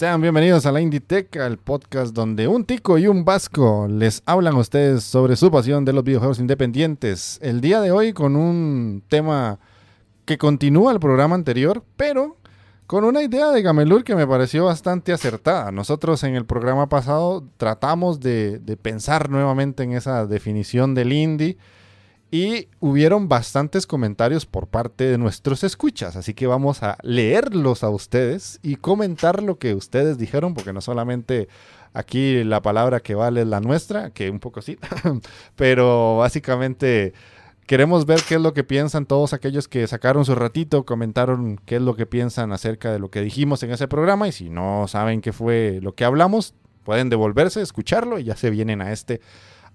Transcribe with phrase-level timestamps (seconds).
[0.00, 4.54] Sean bienvenidos a la Inditeca, el podcast donde un tico y un vasco les hablan
[4.54, 7.38] a ustedes sobre su pasión de los videojuegos independientes.
[7.42, 9.58] El día de hoy con un tema
[10.24, 12.38] que continúa el programa anterior, pero
[12.86, 15.70] con una idea de Gamelur que me pareció bastante acertada.
[15.70, 21.58] Nosotros en el programa pasado tratamos de, de pensar nuevamente en esa definición del indie
[22.30, 27.90] y hubieron bastantes comentarios por parte de nuestros escuchas, así que vamos a leerlos a
[27.90, 31.48] ustedes y comentar lo que ustedes dijeron, porque no solamente
[31.92, 34.78] aquí la palabra que vale es la nuestra, que un poco sí,
[35.56, 37.14] pero básicamente
[37.66, 41.76] queremos ver qué es lo que piensan todos aquellos que sacaron su ratito, comentaron qué
[41.76, 44.86] es lo que piensan acerca de lo que dijimos en ese programa y si no
[44.86, 49.20] saben qué fue lo que hablamos, pueden devolverse, escucharlo y ya se vienen a este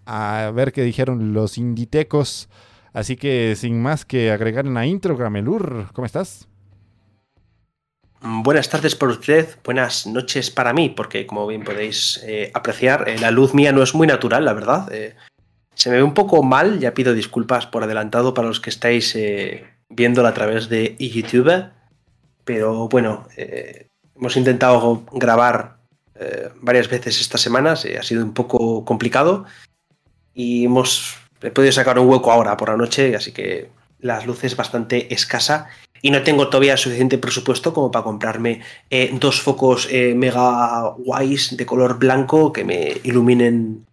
[0.06, 2.50] a ver qué dijeron los inditecos.
[2.94, 6.48] Así que sin más que agregar en la intro, Gramelur, ¿cómo estás?
[8.22, 13.08] Mm, buenas tardes para usted, buenas noches para mí, porque como bien podéis eh, apreciar,
[13.08, 14.92] eh, la luz mía no es muy natural, la verdad.
[14.92, 15.16] Eh,
[15.76, 19.16] se me ve un poco mal, ya pido disculpas por adelantado para los que estáis
[19.90, 21.70] viéndola a través de YouTube,
[22.46, 23.28] pero bueno,
[24.16, 25.80] hemos intentado grabar
[26.62, 29.46] varias veces estas semanas, ha sido un poco complicado
[30.36, 33.70] y hemos he podido sacar un hueco ahora por la noche, así que
[34.00, 35.68] las luces bastante escasa
[36.02, 41.58] y no tengo todavía suficiente presupuesto como para comprarme eh, dos focos eh, mega guays
[41.58, 43.86] de color blanco que me iluminen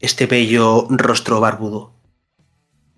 [0.00, 1.92] este bello rostro barbudo.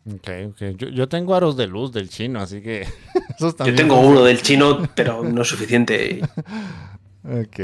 [0.07, 0.63] Ok, ok.
[0.77, 2.87] Yo, tengo aros de luz del chino, así que...
[3.39, 6.21] Yo tengo uno del chino, pero no es suficiente.
[7.25, 7.57] Ok.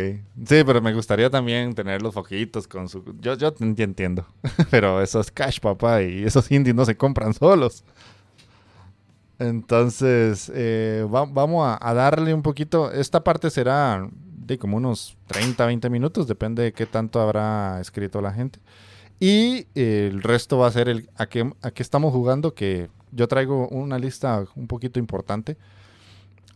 [0.46, 3.02] Sí, pero me gustaría también tener los foquitos con su...
[3.20, 4.24] Yo, yo entiendo.
[4.70, 7.84] pero esos cash, papá, y esos indies no se compran solos.
[9.38, 12.92] Entonces, eh, vamos a, darle un poquito...
[12.92, 18.20] Esta parte será de como unos 30, 20 minutos, depende de qué tanto habrá escrito
[18.20, 18.60] la gente.
[19.20, 23.26] Y el resto va a ser el a qué, a qué estamos jugando, que yo
[23.26, 25.56] traigo una lista un poquito importante.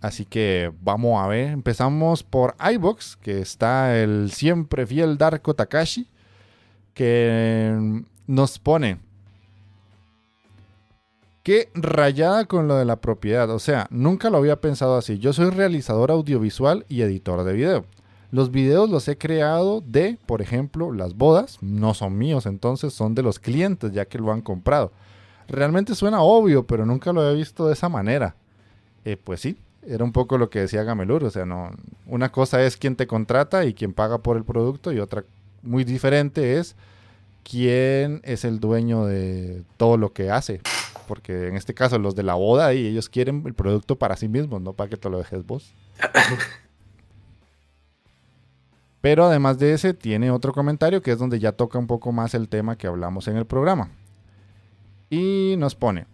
[0.02, 1.50] Así que vamos a ver.
[1.50, 6.08] Empezamos por iBox, que está el siempre fiel Darko Takashi,
[6.92, 8.98] que nos pone.
[11.44, 13.48] Qué rayada con lo de la propiedad.
[13.50, 15.20] O sea, nunca lo había pensado así.
[15.20, 17.84] Yo soy realizador audiovisual y editor de video.
[18.32, 21.58] Los videos los he creado de, por ejemplo, las bodas.
[21.60, 24.90] No son míos, entonces son de los clientes, ya que lo han comprado.
[25.46, 28.34] Realmente suena obvio, pero nunca lo había visto de esa manera.
[29.04, 31.70] Eh, pues sí, era un poco lo que decía Gamelur, o sea, no,
[32.06, 35.24] una cosa es quién te contrata y quién paga por el producto y otra
[35.62, 36.76] muy diferente es
[37.42, 40.60] quién es el dueño de todo lo que hace.
[41.08, 44.28] Porque en este caso los de la boda y ellos quieren el producto para sí
[44.28, 45.72] mismos, no para que te lo dejes vos.
[49.00, 52.34] Pero además de ese, tiene otro comentario que es donde ya toca un poco más
[52.34, 53.90] el tema que hablamos en el programa.
[55.10, 56.06] Y nos pone,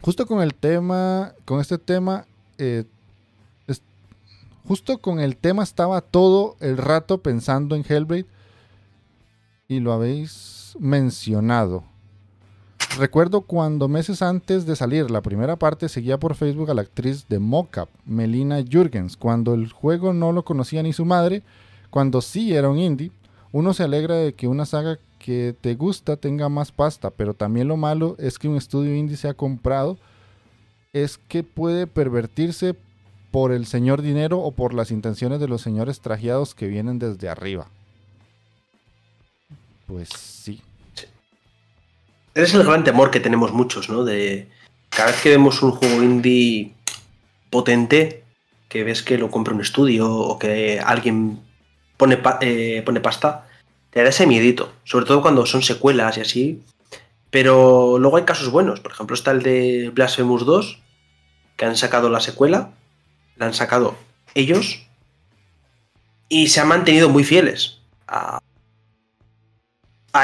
[0.00, 2.24] justo con el tema, con este tema,
[2.58, 2.84] eh,
[4.68, 8.26] justo con el tema estaba todo el rato pensando en Hellblade
[9.66, 11.84] y lo habéis mencionado.
[12.98, 17.26] Recuerdo cuando meses antes de salir la primera parte seguía por Facebook a la actriz
[17.28, 21.42] de Mocap, Melina Jürgens, cuando el juego no lo conocía ni su madre,
[21.90, 23.10] cuando sí era un indie.
[23.52, 27.68] Uno se alegra de que una saga que te gusta tenga más pasta, pero también
[27.68, 29.96] lo malo es que un estudio indie se ha comprado
[30.92, 32.74] es que puede pervertirse
[33.30, 37.28] por el señor dinero o por las intenciones de los señores trajeados que vienen desde
[37.28, 37.68] arriba.
[39.86, 40.62] Pues sí.
[42.34, 44.04] Es el gran temor que tenemos muchos, ¿no?
[44.04, 44.48] De
[44.90, 46.72] cada vez que vemos un juego indie
[47.50, 48.24] potente,
[48.68, 51.40] que ves que lo compra un estudio o que alguien
[51.96, 53.48] pone, eh, pone pasta,
[53.90, 54.72] te da ese miedito.
[54.84, 56.62] Sobre todo cuando son secuelas y así.
[57.30, 58.80] Pero luego hay casos buenos.
[58.80, 60.78] Por ejemplo, está el de Blasphemous 2,
[61.56, 62.70] que han sacado la secuela,
[63.36, 63.96] la han sacado
[64.34, 64.86] ellos,
[66.28, 68.40] y se han mantenido muy fieles a,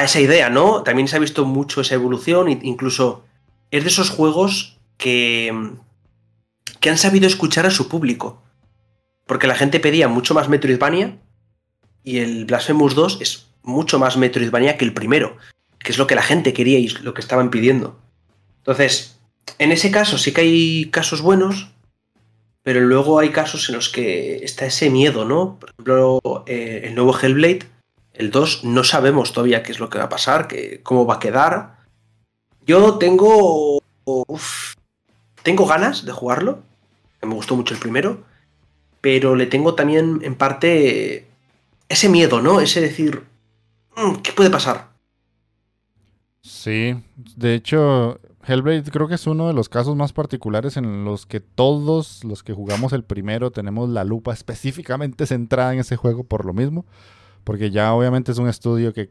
[0.03, 0.83] esa idea, ¿no?
[0.83, 3.25] También se ha visto mucho esa evolución, incluso
[3.71, 5.73] es de esos juegos que,
[6.81, 8.43] que han sabido escuchar a su público.
[9.27, 11.19] Porque la gente pedía mucho más Metroidvania
[12.03, 15.37] y el Blasphemous 2 es mucho más Metroidvania que el primero,
[15.85, 17.97] que es lo que la gente quería y lo que estaban pidiendo.
[18.59, 19.19] Entonces,
[19.59, 21.71] en ese caso sí que hay casos buenos,
[22.63, 25.59] pero luego hay casos en los que está ese miedo, ¿no?
[25.61, 27.69] Por ejemplo, eh, el nuevo Hellblade,
[28.15, 31.17] el 2, no sabemos todavía qué es lo que va a pasar, que, cómo va
[31.17, 31.77] a quedar.
[32.67, 33.83] Yo tengo.
[35.43, 36.63] tengo ganas de jugarlo,
[37.21, 38.25] me gustó mucho el primero,
[39.03, 41.27] pero le tengo también en parte
[41.91, 42.63] ese miedo, ¿no?
[42.63, 43.25] Ese decir,
[43.97, 44.94] mm, ¿qué puede pasar?
[46.65, 46.97] Sí,
[47.37, 51.41] de hecho, Hellblade creo que es uno de los casos más particulares en los que
[51.41, 56.47] todos los que jugamos el primero tenemos la lupa específicamente centrada en ese juego por
[56.47, 56.87] lo mismo,
[57.45, 59.11] porque ya obviamente es un estudio que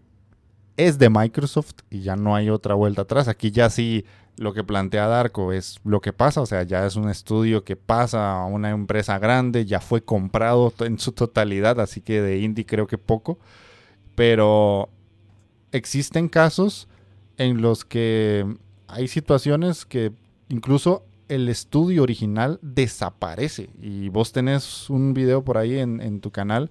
[0.77, 3.27] es de Microsoft y ya no hay otra vuelta atrás.
[3.27, 4.03] Aquí ya sí
[4.35, 7.75] lo que plantea Darko es lo que pasa, o sea, ya es un estudio que
[7.75, 12.65] pasa a una empresa grande, ya fue comprado en su totalidad, así que de indie
[12.65, 13.37] creo que poco,
[14.15, 14.89] pero
[15.71, 16.87] existen casos
[17.37, 18.45] en los que
[18.87, 20.11] hay situaciones que
[20.49, 23.69] incluso el estudio original desaparece.
[23.81, 26.69] Y vos tenés un video por ahí en, tu canal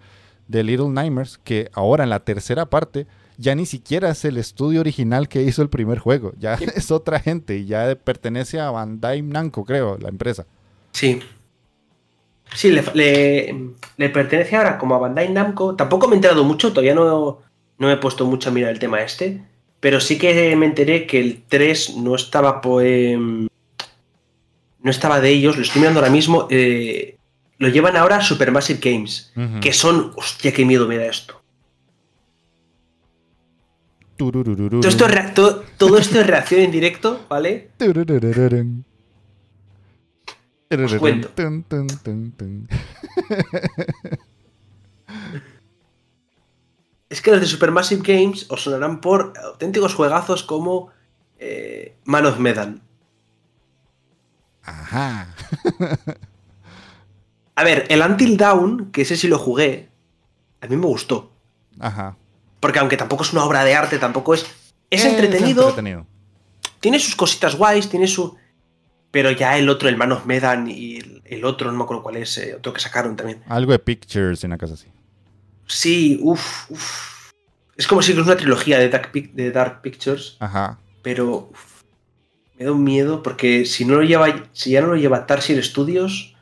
[0.49, 3.07] de Little Nightmares que ahora en la tercera parte
[3.39, 6.33] ya ni siquiera es el estudio original que hizo el primer juego.
[6.39, 10.47] Ya es otra gente y ya pertenece a Bandai Namco, creo, la empresa.
[10.93, 11.21] Sí.
[12.55, 15.75] Sí, le, pertenece ahora como a Bandai Namco.
[15.75, 17.41] Tampoco me he enterado mucho, todavía no,
[17.79, 19.43] no me he puesto mucho a mirar el tema este.
[19.83, 23.49] Pero sí que me enteré que el 3 no estaba no
[24.85, 26.47] estaba de ellos, lo estoy mirando ahora mismo.
[26.51, 27.17] Eh,
[27.59, 30.13] lo llevan ahora a Supermassive Games, que son.
[30.15, 31.43] Hostia, qué miedo me da esto.
[34.17, 37.71] Todo esto, es reacción en directo, ¿vale?
[40.71, 41.33] Os cuento.
[47.13, 50.91] Es que los de Supermassive Games os sonarán por auténticos juegazos como
[51.39, 52.81] eh, Man of Medan.
[54.63, 55.35] Ajá.
[57.55, 59.91] a ver, el Until Down, que ese sí lo jugué,
[60.63, 61.31] a mí me gustó.
[61.79, 62.17] Ajá.
[62.61, 64.47] Porque aunque tampoco es una obra de arte, tampoco es.
[64.89, 65.75] Es, entretenido,
[66.81, 68.39] Tiene sus cositas guays, tiene su.
[69.11, 72.17] Pero ya el otro, el Man of Medan y el, otro, no me acuerdo cuál
[72.17, 73.43] es, eh, otro que sacaron también.
[73.49, 74.89] Algo de Pictures en una casa así.
[75.67, 77.13] Sí, uff, uff.
[77.77, 80.37] Es como si fuera una trilogía de Dark, de Dark Pictures.
[80.41, 80.79] Ajá.
[81.03, 81.51] Pero
[82.59, 85.63] me da un miedo porque si no lo lleva, si ya no lo lleva Tarsier
[85.65, 86.35] Studios.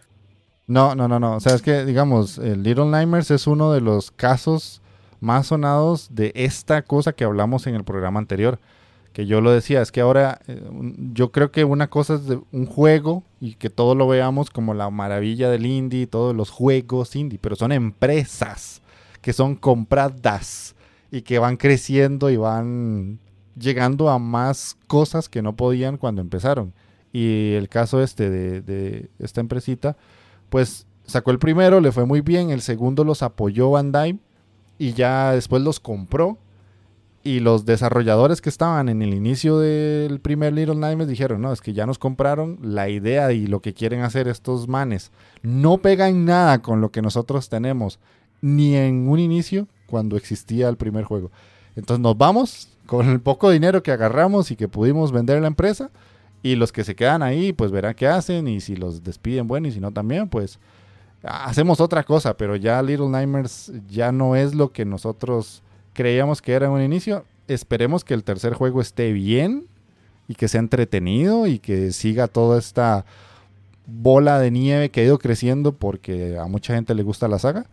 [0.66, 1.36] No, no, no, no.
[1.36, 4.80] O sea, es que, digamos, el Little Nightmares es uno de los casos
[5.20, 8.58] más sonados de esta cosa que hablamos en el programa anterior.
[9.12, 10.62] Que yo lo decía, es que ahora eh,
[11.12, 14.72] yo creo que una cosa es de un juego y que todo lo veamos como
[14.72, 18.79] la maravilla del indie, todos los juegos indie, pero son empresas
[19.20, 20.74] que son compradas
[21.10, 23.18] y que van creciendo y van
[23.58, 26.72] llegando a más cosas que no podían cuando empezaron.
[27.12, 29.96] Y el caso este de, esta empresita,
[30.48, 34.18] pues sacó el primero, le fue muy bien, el segundo los apoyó Bandai
[34.78, 36.38] y ya después los compró.
[37.22, 41.60] Y los desarrolladores que estaban en el inicio del primer Little Nightmares dijeron, no, es
[41.60, 45.12] que ya nos compraron la idea y lo que quieren hacer estos manes.
[45.42, 47.98] No pegan nada con lo que nosotros tenemos
[48.40, 51.30] ni en un inicio cuando existía el primer juego.
[51.76, 55.90] Entonces nos vamos con el poco dinero que agarramos y que pudimos vender la empresa
[56.42, 59.68] y los que se quedan ahí pues verán qué hacen y si los despiden bueno
[59.68, 60.58] y si no también pues
[61.22, 66.52] hacemos otra cosa, pero ya Little Nightmares ya no es lo que nosotros creíamos que
[66.52, 67.24] era en un inicio.
[67.46, 69.66] Esperemos que el tercer juego esté bien
[70.28, 73.04] y que sea entretenido y que siga toda esta
[73.86, 77.66] bola de nieve que ha ido creciendo porque a mucha gente le gusta la saga.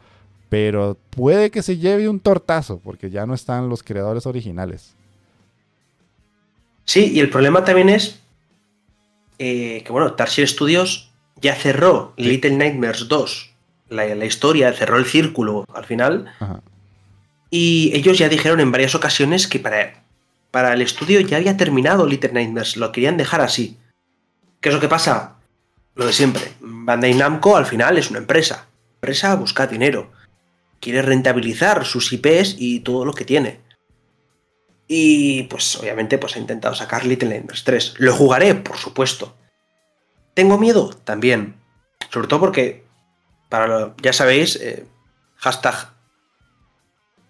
[0.49, 4.93] Pero puede que se lleve un tortazo, porque ya no están los creadores originales.
[6.85, 8.19] Sí, y el problema también es
[9.39, 13.49] eh, que, bueno, Tarsier Studios ya cerró Little Nightmares 2,
[13.89, 16.31] la, la, historia, cerró el círculo al final.
[17.49, 20.01] Y ellos ya dijeron en varias ocasiones que para,
[20.51, 23.77] para el estudio ya había terminado Little Nightmares, lo querían dejar así.
[24.61, 25.35] ¿Qué es lo que pasa?
[25.95, 26.53] Lo de siempre.
[26.61, 28.67] Bandai Namco al final es una empresa.
[28.95, 30.09] empresa busca dinero
[30.79, 33.59] quiere rentabilizar sus IPs y todo lo que tiene.
[34.87, 37.95] Y pues obviamente pues ha intentado sacar Little Nightmares 3.
[37.97, 39.35] Lo jugaré, por supuesto.
[40.33, 40.89] ¿Tengo miedo?
[41.03, 41.55] También.
[42.11, 42.85] Sobre todo porque,
[43.49, 44.85] para ya sabéis, eh,
[45.35, 45.93] hashtag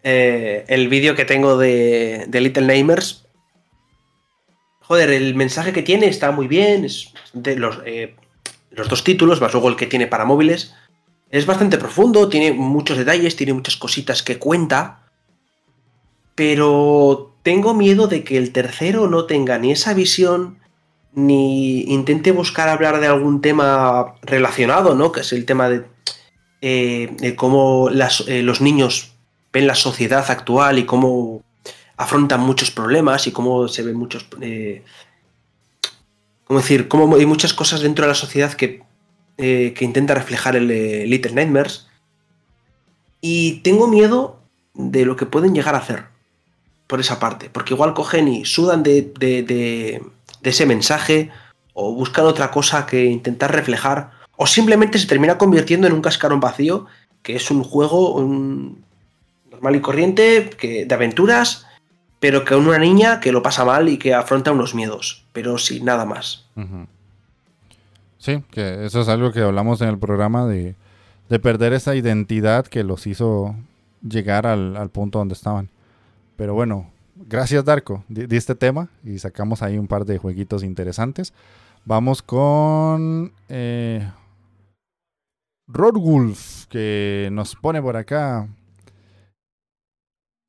[0.04, 3.25] eh, el vídeo que tengo de, Little Nightmares.
[4.82, 6.88] Joder, el mensaje que tiene está muy bien.
[7.34, 8.16] De los, eh,
[8.70, 10.74] los dos títulos, más luego el que tiene para móviles
[11.29, 15.03] Es bastante profundo, tiene muchos detalles, tiene muchas cositas que cuenta.
[16.36, 20.60] Pero tengo miedo de que el tercero no tenga ni esa visión,
[21.13, 25.12] ni intente buscar hablar de algún tema relacionado, ¿no?
[25.12, 25.86] Que es el tema de,
[26.62, 29.13] eh, cómo eh, los niños
[29.51, 31.41] ven la sociedad actual y cómo
[31.98, 34.27] afrontan muchos problemas y cómo se ven muchos...
[34.41, 34.84] Eh,
[36.46, 36.88] ¿Cómo decir?
[36.88, 38.84] Cómo hay muchas cosas dentro de la sociedad que,
[39.38, 41.88] que intenta reflejar el Little Nightmares.
[43.22, 44.39] Y tengo miedo
[44.74, 46.06] de lo que pueden llegar a hacer
[46.88, 50.01] por esa parte, porque igual cogen y sudan de, de,
[50.44, 51.29] ese mensaje
[51.74, 56.39] o buscan otra cosa que intentar reflejar o simplemente se termina convirtiendo en un cascarón
[56.39, 56.86] vacío
[57.22, 58.22] que es un juego
[59.51, 61.65] normal y corriente que, de aventuras
[62.20, 65.86] pero que una niña que lo pasa mal y que afronta unos miedos, pero sin
[65.86, 66.46] nada más.
[68.17, 70.75] Sí, que eso es algo que hablamos en el programa de,
[71.29, 73.55] de perder esa identidad que los hizo
[74.01, 75.69] llegar al, punto donde estaban.
[76.36, 81.33] Pero bueno, gracias Darko de, este tema y sacamos ahí un par de jueguitos interesantes.
[81.86, 84.09] Vamos con eh,
[85.67, 88.47] Rodwolf que nos pone por acá.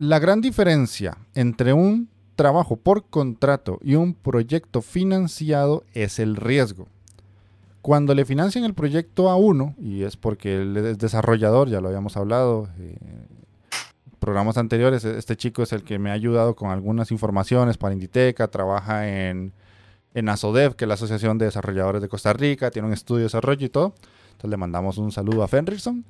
[0.00, 6.86] La gran diferencia entre un trabajo por contrato y un proyecto financiado es el riesgo.
[7.82, 11.88] Cuando le financian el proyecto a uno, y es porque él es desarrollador, ya lo
[11.88, 12.96] habíamos hablado, eh,
[14.18, 17.94] programas anteriores, e-, este chico es el que me ha ayudado con algunas informaciones para
[17.94, 19.52] Inditeca, trabaja en,
[20.14, 23.24] en ASODEV, que es la Asociación de Desarrolladores de Costa Rica, tiene un estudio de
[23.24, 23.94] desarrollo y todo.
[24.32, 26.04] Entonces le mandamos un saludo a Fenrickson.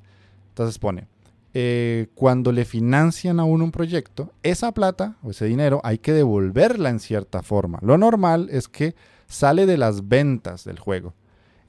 [0.49, 1.07] Entonces pone,
[1.53, 6.13] eh, cuando le financian a uno un proyecto, esa plata o ese dinero hay que
[6.13, 7.79] devolverla en cierta forma.
[7.81, 8.95] Lo normal es que
[9.27, 11.13] sale de las ventas del juego.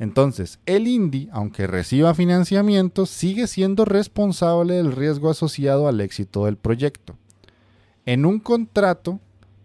[0.00, 6.57] Entonces, el indie, aunque reciba financiamiento, sigue siendo responsable del riesgo asociado al éxito del
[6.57, 7.19] proyecto.
[8.07, 9.21] En un contrato,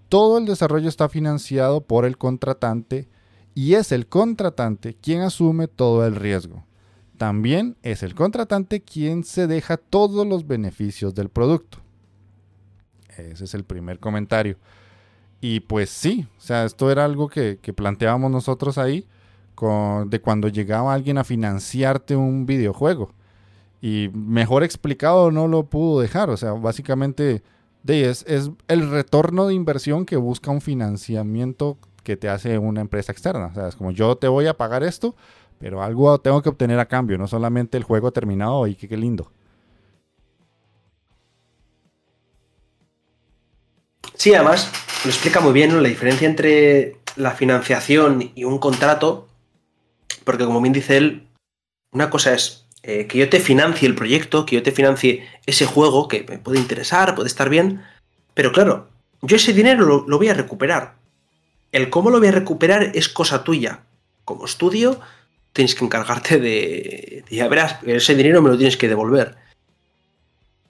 [0.09, 3.07] todo el desarrollo está financiado por el contratante
[3.53, 6.65] y es el contratante quien asume todo el riesgo.
[7.17, 11.77] También es el contratante quien se deja todos los beneficios del producto.
[13.17, 14.57] Ese es el primer comentario.
[15.39, 19.07] Y pues sí, o sea, esto era algo que, que planteábamos nosotros ahí
[20.07, 23.13] de cuando llegaba alguien a financiarte un videojuego.
[23.81, 26.29] Y mejor explicado no lo pudo dejar.
[26.29, 27.43] O sea, básicamente
[27.83, 28.25] de, es,
[28.67, 33.47] el retorno de inversión que busca un financiamiento que te hace una empresa externa.
[33.47, 35.15] O sea, es como yo te voy a pagar esto,
[35.59, 38.97] pero algo tengo que obtener a cambio, no solamente el juego terminado y que qué
[38.97, 39.31] lindo.
[44.15, 44.71] Sí, además
[45.03, 49.27] lo explica muy bien la diferencia entre la financiación y un contrato
[50.25, 51.27] porque como bien dice él,
[51.91, 55.65] una cosa es eh, que yo te financie el proyecto, que yo te financie ese
[55.65, 57.81] juego que me puede interesar, puede estar bien,
[58.33, 58.89] pero claro,
[59.21, 60.95] yo ese dinero lo, voy a recuperar.
[61.71, 63.81] El cómo lo voy a recuperar es cosa tuya.
[64.23, 64.99] Como estudio,
[65.53, 69.35] tienes que encargarte de, ya verás, ese dinero me lo tienes que devolver.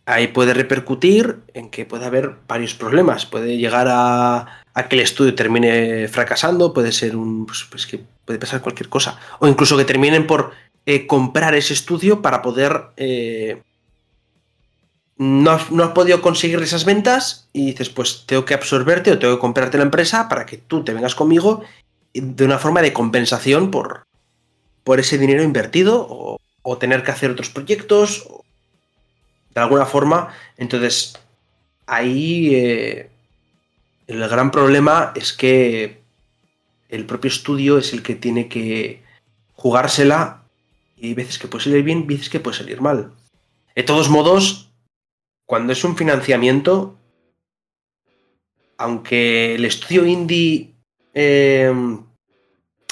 [0.05, 3.25] Ahí puede repercutir en que puede haber varios problemas.
[3.25, 7.45] Puede llegar a, que el estudio termine fracasando, puede ser un.
[7.45, 9.19] Pues, pues que puede pasar cualquier cosa.
[9.39, 10.51] O incluso que terminen por
[10.85, 12.87] eh, comprar ese estudio para poder...
[12.97, 13.61] Eh,
[15.17, 15.63] no, has,
[15.93, 19.85] podido conseguir esas ventas y dices, pues tengo que absorberte o tengo que comprarte la
[19.85, 21.63] empresa para que tú te vengas conmigo
[22.13, 24.07] de una forma de compensación por,
[24.83, 26.37] por ese dinero invertido o,
[26.79, 28.27] tener que hacer otros proyectos
[29.53, 30.33] de alguna forma.
[30.57, 31.13] Entonces,
[31.85, 33.09] ahí eh,
[34.07, 36.01] el gran problema es que
[36.89, 39.03] el propio estudio es el que tiene que
[39.53, 40.43] jugársela
[40.97, 43.11] y hay veces que puede salir bien, veces que puede salir mal.
[43.75, 44.71] De todos modos,
[45.45, 46.97] cuando es un financiamiento,
[48.77, 50.73] aunque el estudio indie,
[51.13, 52.03] em,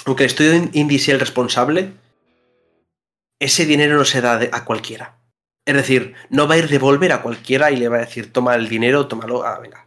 [0.05, 1.93] aunque el estudio indie sea el responsable,
[3.39, 5.17] ese dinero no se da a cualquiera.
[5.65, 8.55] Es decir, no va a ir devolver a cualquiera y le va a decir, toma
[8.55, 9.85] el dinero, tómalo, ah, venga.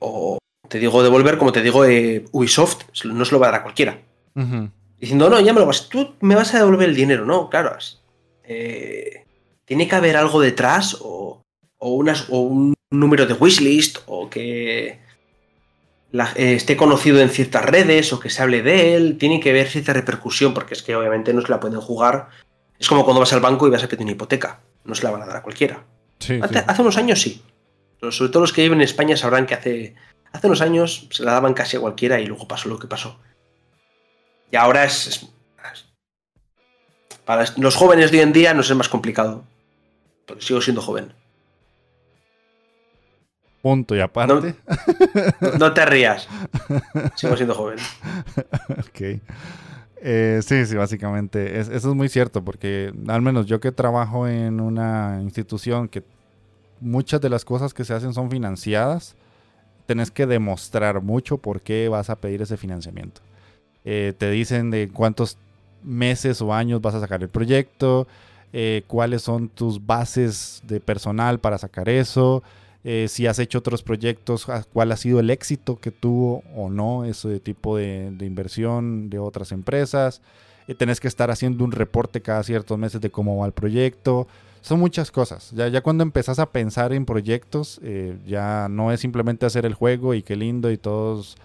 [0.00, 3.60] O, te digo devolver, como te digo, eh, Ubisoft no se lo va a dar
[3.60, 3.98] a cualquiera.
[4.98, 7.76] Diciendo, no, ya me lo vas, tú me vas a devolver el dinero, no, claro.
[8.44, 9.24] Eh,
[9.64, 11.42] tiene que haber algo detrás o,
[11.78, 14.98] unas, o un número de wishlist o que
[16.12, 19.18] eh, esté conocido en ciertas redes o que se hable de él.
[19.18, 22.28] Tiene que haber cierta repercusión porque es que obviamente no se la pueden jugar.
[22.78, 24.60] Es como cuando vas al banco y vas a pedir una hipoteca.
[24.84, 25.84] No se la van a dar a cualquiera.
[26.18, 27.42] hace, unos años sí.
[28.10, 29.94] Sobre todo los que viven en España sabrán que hace
[30.34, 33.16] Hace unos años se la daban casi a cualquiera y luego pasó lo que pasó.
[34.50, 35.30] Y ahora es,
[37.24, 39.44] Para los jóvenes de hoy en día no es más complicado.
[40.26, 41.12] Porque sigo siendo joven.
[43.62, 44.56] Punto y aparte.
[45.60, 46.28] No, te rías.
[47.14, 47.78] Sigo siendo joven.
[48.70, 49.20] ok.
[50.02, 51.60] Eh, sí, sí, básicamente.
[51.60, 56.02] eso es muy cierto, porque al menos yo que trabajo en una institución que
[56.80, 59.16] muchas de las cosas que se hacen son financiadas,
[59.86, 63.20] tenés que demostrar mucho por qué vas a pedir ese financiamiento.
[63.84, 65.36] Eh, te dicen de cuántos
[65.82, 68.06] meses o años vas a sacar el proyecto,
[68.52, 72.42] eh, cuáles son tus bases de personal para sacar eso,
[72.82, 77.04] eh, si has hecho otros proyectos, cuál ha sido el éxito que tuvo o no
[77.04, 80.22] ese tipo de, inversión de otras empresas.
[80.78, 84.26] tenés que estar haciendo un reporte cada ciertos meses de cómo va el proyecto.
[84.64, 85.50] Son muchas cosas.
[85.50, 87.82] Ya, ya cuando empezás a pensar en proyectos,
[88.26, 91.36] ya no es simplemente hacer el juego y qué lindo y todos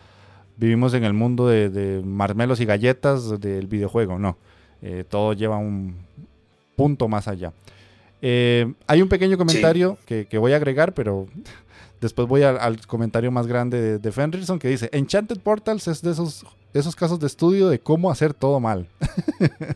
[0.59, 4.37] vivimos en el mundo de, marmelos y galletas del videojuego, no.
[4.81, 5.95] Eh, todo lleva un
[6.75, 7.53] punto más allá.
[8.21, 11.27] Eh, hay un pequeño comentario que, voy a agregar, pero
[12.01, 16.11] después voy al, comentario más grande de, de, Fenrirson que dice, Enchanted Portals es de
[16.11, 18.87] esos, esos casos de estudio de cómo hacer todo mal.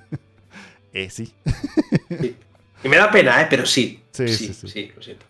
[0.94, 1.34] eh, sí.
[2.84, 3.48] Y me da pena, ¿eh?
[3.50, 4.02] pero sí.
[4.12, 4.92] Sí, sí, sí, sí.
[4.96, 5.26] lo siento.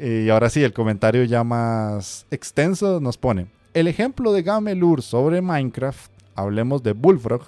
[0.00, 5.40] Y ahora sí, el comentario ya más extenso nos pone, el ejemplo de Gamelur sobre
[5.40, 7.42] Minecraft, hablemos de Bullfrog.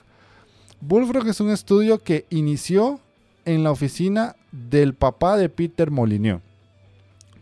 [0.80, 2.99] Bullfrog es un estudio que inició
[3.44, 6.42] en la oficina del papá de Peter Molyneux.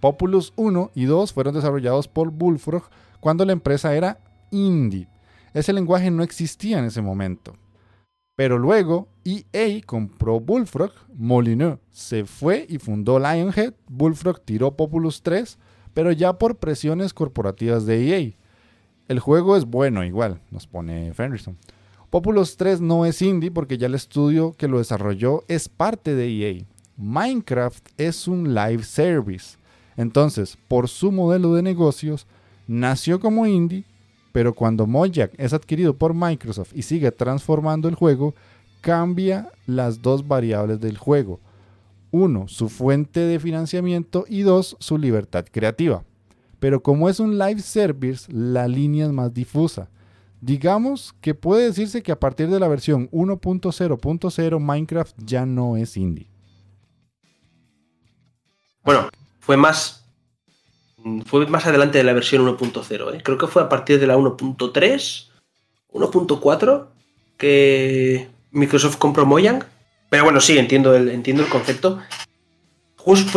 [0.00, 2.82] Populous 1 y 2 fueron desarrollados por Bullfrog
[3.20, 4.18] cuando la empresa era
[4.50, 5.06] indie.
[5.54, 7.56] Ese lenguaje no existía en ese momento.
[8.34, 15.58] Pero luego EA compró Bullfrog, Molyneux se fue y fundó Lionhead, Bullfrog tiró Populous 3,
[15.94, 18.32] pero ya por presiones corporativas de EA.
[19.08, 21.56] El juego es bueno igual, nos pone Fenderson.
[22.10, 26.28] Populous 3 no es indie porque ya el estudio que lo desarrolló es parte de
[26.28, 26.64] EA.
[26.96, 29.56] Minecraft es un live service.
[29.96, 32.26] Entonces, por su modelo de negocios,
[32.66, 33.84] nació como indie,
[34.32, 38.34] pero cuando Mojang es adquirido por Microsoft y sigue transformando el juego,
[38.82, 41.40] cambia las dos variables del juego.
[42.10, 46.04] Uno, su fuente de financiamiento y dos, su libertad creativa.
[46.60, 49.88] Pero como es un live service, la línea es más difusa.
[50.42, 55.96] Digamos que puede decirse que a partir de la versión 1.0.0 Minecraft ya no es
[55.96, 56.28] indie.
[58.84, 59.08] Bueno,
[59.40, 60.00] fue más
[61.24, 63.22] fue más adelante de la versión 1.0, ¿eh?
[63.24, 65.30] creo que fue a partir de la 1.3,
[65.90, 66.86] 1.4
[67.36, 69.64] que Microsoft compró Mojang.
[70.08, 72.00] Pero bueno, sí, entiendo el, entiendo el concepto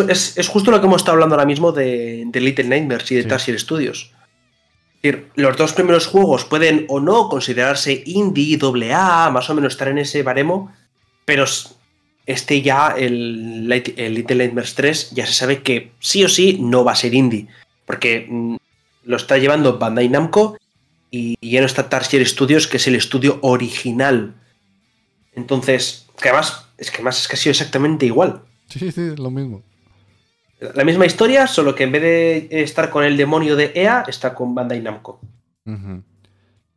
[0.10, 3.60] es, justo lo que hemos estado hablando ahora mismo de, Little Nightmares y de Tarsier
[3.60, 4.12] Studios.
[5.36, 9.88] los dos primeros juegos pueden o no considerarse indie, doble A, más o menos estar
[9.88, 10.72] en ese baremo,
[11.26, 11.46] pero
[12.26, 16.94] este ya, el, Little Nightmares 3, ya se sabe que sí o sí no va
[16.94, 17.48] a ser indie,
[17.86, 18.56] porque mm,
[19.06, 20.58] lo está llevando Bandai Namco
[21.12, 24.34] y ya no está Tarsier Studios, que es el estudio original.
[25.36, 28.42] Entonces, que además, es que además es que ha sido exactamente igual.
[28.70, 29.64] Sí, sí, es lo mismo.
[30.74, 34.34] La misma historia, solo que en vez de estar con el demonio de EA, está
[34.34, 35.20] con Bandai Namco.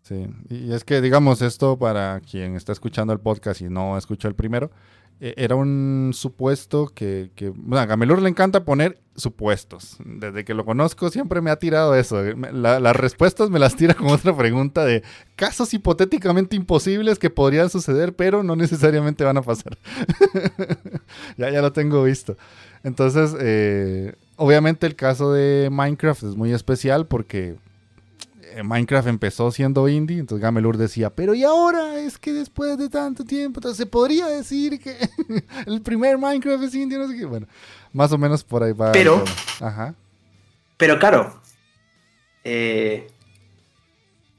[0.02, 4.26] Sí, y es que digamos esto para quien está escuchando el podcast y no escuchó
[4.26, 4.70] el primero,
[5.20, 9.96] era un supuesto que, bueno, a Gamelur le encanta poner supuestos.
[10.04, 12.22] Desde que lo conozco siempre me ha tirado eso.
[12.22, 15.02] las respuestas me las tira con otra pregunta de
[15.34, 19.76] casos hipotéticamente imposibles que podrían suceder, pero no necesariamente van a pasar.
[21.36, 22.36] ya, ya lo tengo visto.
[22.84, 27.56] Entonces, eh, obviamente el caso de Minecraft es muy especial porque
[28.62, 33.24] Minecraft empezó siendo indie, entonces Gamelur decía, pero y ahora es que después de tanto
[33.24, 34.96] tiempo, entonces se podría decir que
[35.66, 37.46] el primer Minecraft es indie, no sé qué, bueno,
[37.92, 38.92] más o menos por ahí va.
[38.92, 39.24] Pero,
[39.60, 39.94] Ajá.
[40.76, 41.40] pero claro,
[42.44, 43.08] eh,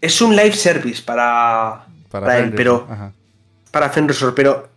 [0.01, 2.87] es un live service para, para, él, pero
[3.71, 4.69] para Fenrisor, pero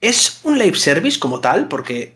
[0.00, 2.14] es un live service como tal, porque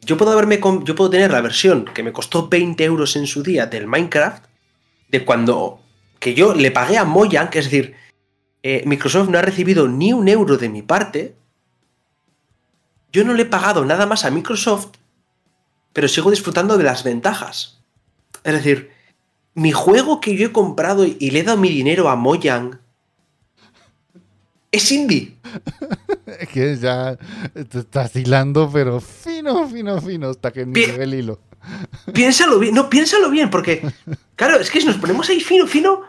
[0.00, 3.42] yo puedo haberme yo puedo tener la versión que me costó 20 euros en su
[3.42, 4.51] día del Minecraft
[5.12, 5.80] de cuando
[6.18, 7.94] que yo le pagué a Mojang, es decir,
[8.62, 11.36] eh, Microsoft no ha recibido ni un euro de mi parte,
[13.12, 14.96] yo no le he pagado nada más a Microsoft,
[15.92, 17.80] pero sigo disfrutando de las ventajas.
[18.42, 18.90] Es decir,
[19.54, 22.80] mi juego que yo he comprado y le he dado mi dinero a Mojang
[24.70, 25.36] es indie.
[26.54, 27.18] que ya
[27.68, 31.38] te estás hilando, pero fino, fino, fino, hasta que ni el hilo.
[32.12, 33.82] Piénsalo bien, no, piénsalo bien, porque,
[34.36, 36.02] claro, es que si nos ponemos ahí fino, fino,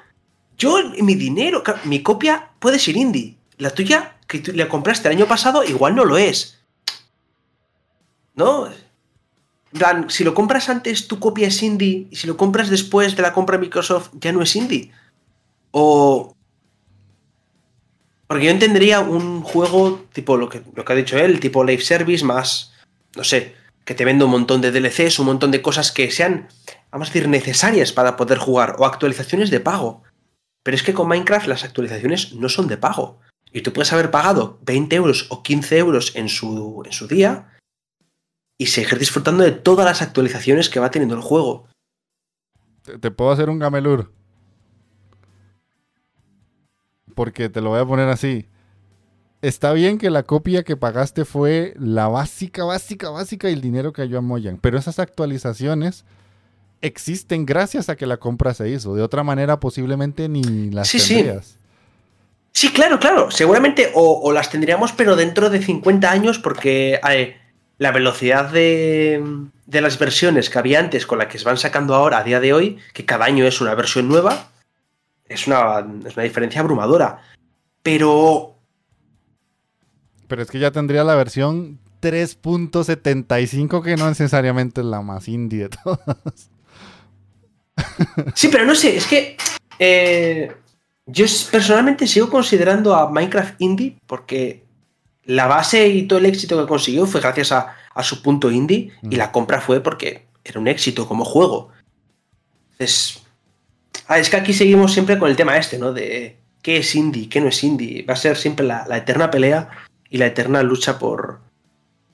[0.58, 3.38] yo, mi dinero, mi copia puede ser indie.
[3.58, 6.60] La tuya, que tú le compraste el año pasado, igual no lo es.
[8.36, 8.70] ¿No?
[9.72, 13.22] Plan, si lo compras antes, tu copia es indie, y si lo compras después de
[13.22, 14.92] la compra de Microsoft, ya no es indie.
[15.72, 16.36] O.
[18.28, 21.82] Porque yo entendería un juego tipo lo que, lo que ha dicho él, tipo live
[21.82, 22.74] service, más.
[23.16, 26.48] No sé, que te venda un montón de DLCs, un montón de cosas que sean,
[26.92, 30.04] vamos a decir, necesarias para poder jugar, o actualizaciones de pago.
[30.64, 33.20] Pero es que con Minecraft las actualizaciones no son de pago.
[33.52, 37.50] Y tú puedes haber pagado 20 euros o 15 euros en su, en su día
[38.58, 41.68] y seguir disfrutando de todas las actualizaciones que va teniendo el juego.
[42.84, 44.12] Te, puedo hacer un gamelur.
[47.16, 48.48] Porque te lo voy a poner así.
[49.44, 53.92] Está bien que la copia que pagaste fue la básica, básica, básica y el dinero
[53.92, 54.58] que cayó a Moyan.
[54.58, 56.06] Pero esas actualizaciones
[56.80, 58.96] existen gracias a que la compra se hizo.
[58.96, 61.46] De otra manera, posiblemente ni las sí, tendrías.
[62.54, 62.68] Sí.
[62.68, 62.72] sí.
[62.72, 63.32] claro, claro.
[63.32, 67.02] Seguramente o, las tendríamos, pero dentro de 50 años, porque
[67.80, 69.22] la velocidad de,
[69.66, 72.40] de, las versiones que había antes con la que se van sacando ahora a día
[72.40, 74.52] de hoy, que cada año es una versión nueva,
[75.28, 77.20] es una, es una diferencia abrumadora.
[77.82, 78.53] Pero.
[80.34, 85.70] Pero es que ya tendría la versión 3.75, que no necesariamente es la más indie
[85.70, 86.50] de todas.
[88.34, 89.38] Sí, pero no sé, es que
[89.78, 90.52] eh,
[91.06, 94.64] yo personalmente sigo considerando a Minecraft indie porque
[95.26, 99.18] la base y todo el éxito que consiguió fue gracias a, su punto indie y
[99.18, 101.70] la compra fue porque era un éxito como juego.
[102.80, 103.22] Es,
[104.08, 105.94] ah, es que aquí seguimos siempre con el tema este, ¿no?
[105.94, 108.04] De qué es indie, qué no es indie.
[108.04, 109.70] Va a ser siempre la, eterna pelea
[110.14, 111.40] y la eterna lucha por,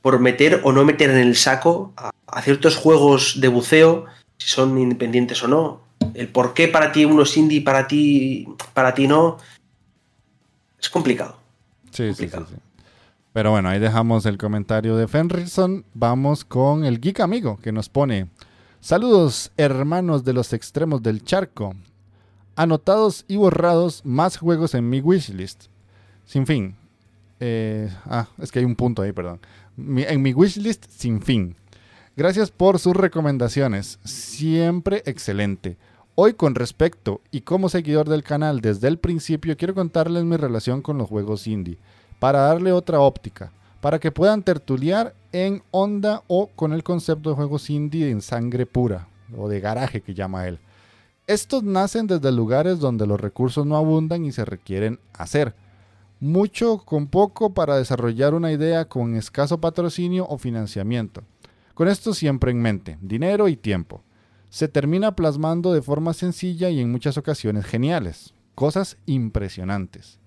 [0.01, 4.05] por meter o no meter en el saco a ciertos juegos de buceo
[4.37, 5.81] si son independientes o no.
[6.13, 9.35] El por qué para ti uno es indie y para ti, para ti no.
[10.79, 11.39] Es complicado.
[11.91, 12.37] Sí, sí, sí,
[13.33, 15.83] Pero bueno, ahí dejamos el comentario de Fenrickson.
[15.93, 18.29] Vamos con el geek amigo que nos pone.
[18.79, 21.75] Saludos, hermanos de los extremos del charco.
[22.55, 25.65] Anotados y borrados más juegos en mi wishlist.
[26.23, 26.78] Sin fin.
[27.39, 29.39] Eh, ah, es que hay un punto ahí, perdón.
[29.77, 31.55] en mi wishlist sin fin.
[32.15, 35.77] Gracias por sus recomendaciones, siempre excelente.
[36.15, 40.81] Hoy con respecto y como seguidor del canal desde el principio quiero contarles mi relación
[40.81, 41.77] con los juegos indie,
[42.19, 47.37] para darle otra óptica, para que puedan tertuliar en onda o con el concepto de
[47.37, 50.59] juegos indie en sangre pura, o de garaje que llama él.
[51.25, 55.53] Estos nacen desde lugares donde los recursos no abundan y se requieren hacer.
[56.21, 61.23] Mucho con poco para desarrollar una idea con escaso patrocinio o financiamiento.
[61.73, 64.03] Con esto siempre en mente, dinero y tiempo.
[64.49, 70.19] Se termina plasmando de forma sencilla y en muchas ocasiones geniales, cosas impresionantes.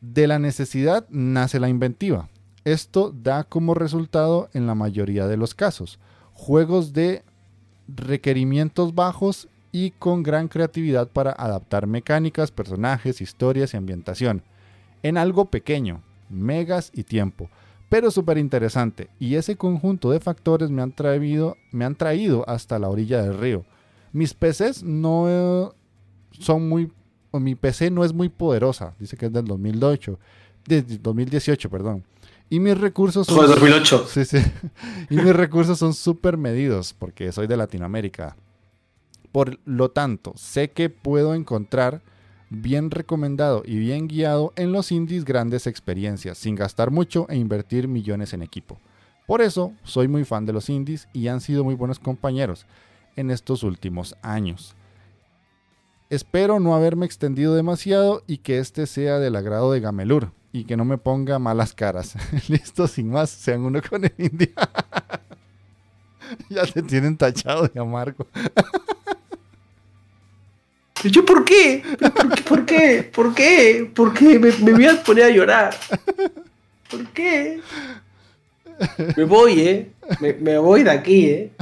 [0.00, 2.28] De la necesidad nace la inventiva.
[2.64, 5.98] Esto da como resultado en la mayoría de los casos
[6.32, 7.24] juegos de
[7.88, 14.42] requerimientos bajos y con gran creatividad para adaptar mecánicas, personajes, historias y ambientación
[15.02, 17.48] en algo pequeño, megas y tiempo
[17.88, 19.08] pero súper interesante.
[19.18, 23.38] Y ese conjunto de factores me han, traído, me han traído hasta la orilla del
[23.38, 23.64] río.
[24.12, 25.74] Mis PCs no
[26.30, 26.90] son muy...
[27.30, 30.18] O mi PC no es muy poderosa, dice que es del 2008,
[30.66, 32.04] de 2018, perdón.
[32.48, 33.46] Y mis recursos son...
[33.46, 34.06] 2008.
[34.08, 34.38] Sí, sí.
[35.10, 38.36] Y mis recursos son súper medidos porque soy de Latinoamérica.
[39.32, 42.00] Por lo tanto, sé que puedo encontrar
[42.50, 47.88] bien recomendado y bien guiado en los indies grandes experiencias, sin gastar mucho e invertir
[47.88, 48.78] millones en equipo.
[49.26, 52.66] Por eso soy muy fan de los indies y han sido muy buenos compañeros
[53.16, 54.76] en estos últimos años.
[56.08, 60.76] Espero no haberme extendido demasiado y que este sea del agrado de Gamelur y que
[60.76, 62.14] no me ponga malas caras.
[62.48, 64.54] Listo, sin más, sean uno con el indie.
[66.48, 68.26] ya te tienen tachado de amargo.
[71.04, 71.82] ¿Yo por qué?
[72.48, 73.10] ¿Por qué?
[73.14, 73.90] ¿Por qué?
[73.94, 74.38] ¿Por qué?
[74.38, 75.76] Me, voy a poner a llorar.
[76.90, 77.60] ¿Por qué?
[79.16, 79.90] Me voy, ¿eh?
[80.20, 81.52] Me, voy de aquí, ¿eh?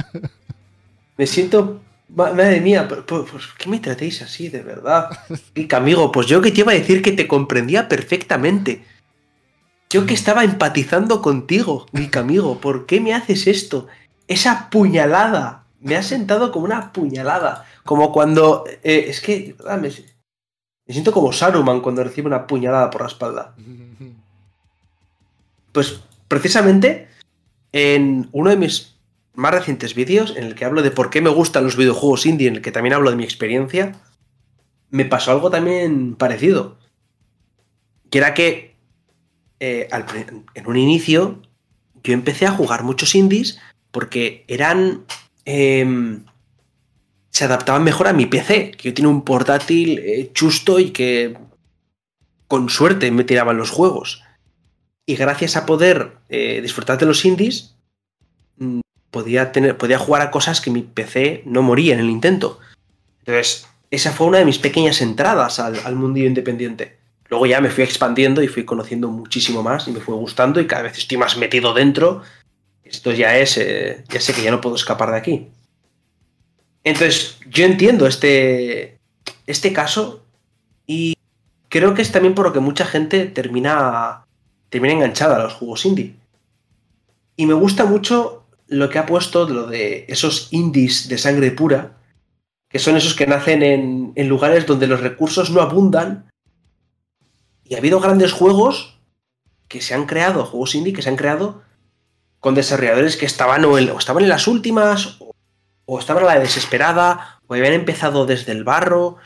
[1.17, 1.81] Me siento...
[2.07, 3.05] Madre mía, ¿por,
[3.57, 5.09] qué me tratéis así, de verdad?
[5.53, 8.85] Y amigo, pues yo que te iba a decir que te comprendía perfectamente.
[9.89, 13.87] Yo que estaba empatizando contigo, mi amigo, ¿por qué me haces esto?
[14.27, 15.63] Esa puñalada.
[15.81, 17.65] Me ha sentado como una puñalada.
[17.85, 18.65] Como cuando.
[18.83, 19.55] Eh, es que.
[19.63, 23.55] me, me, siento como Saruman cuando recibe una puñalada por la espalda.
[25.71, 27.09] Pues precisamente
[27.71, 28.95] en uno de mis
[29.33, 32.47] más recientes vídeos, en el que hablo de por qué me gustan los videojuegos indie,
[32.47, 33.99] en el que también hablo de mi experiencia,
[34.89, 36.77] me pasó algo también parecido.
[38.09, 38.75] Que era que
[39.59, 39.89] eh,
[40.53, 41.41] en un inicio
[42.03, 43.59] yo empecé a jugar muchos indies
[43.91, 45.05] porque eran...
[45.43, 46.25] Em,
[47.35, 51.37] se adaptaban mejor a mi PC, que yo tenía un portátil eh, chusto y que
[52.47, 54.23] con suerte me tiraban los juegos.
[55.05, 57.75] Y gracias a poder eh, disfrutar de los indies,
[58.55, 58.79] mm,
[59.11, 62.61] podía, tener, podía jugar a cosas que mi PC no moría en el intento.
[63.19, 66.99] Entonces, esa fue una de mis pequeñas entradas al, al mundillo independiente.
[67.27, 70.67] Luego ya me fui expandiendo y fui conociendo muchísimo más y me fue gustando y
[70.67, 72.21] cada vez estoy más metido dentro.
[72.85, 75.49] Esto ya es, eh, ya sé que ya no puedo escapar de aquí.
[76.85, 78.99] Entonces, yo entiendo este,
[79.47, 80.23] este caso
[80.87, 81.17] y
[81.67, 84.25] creo que es también por lo que mucha gente termina,
[84.69, 86.15] termina enganchada a los juegos indie.
[87.35, 91.97] Y me gusta mucho lo que ha puesto lo de esos indies de sangre pura,
[92.69, 96.29] que son esos que nacen en, en lugares donde los recursos no abundan
[97.63, 98.99] y ha habido grandes juegos
[99.67, 101.63] que se han creado, juegos indie que se han creado
[102.39, 105.17] con desarrolladores que estaban o, estaban en las últimas,
[105.87, 109.17] estaban a la desesperada, o habían empezado desde el barro.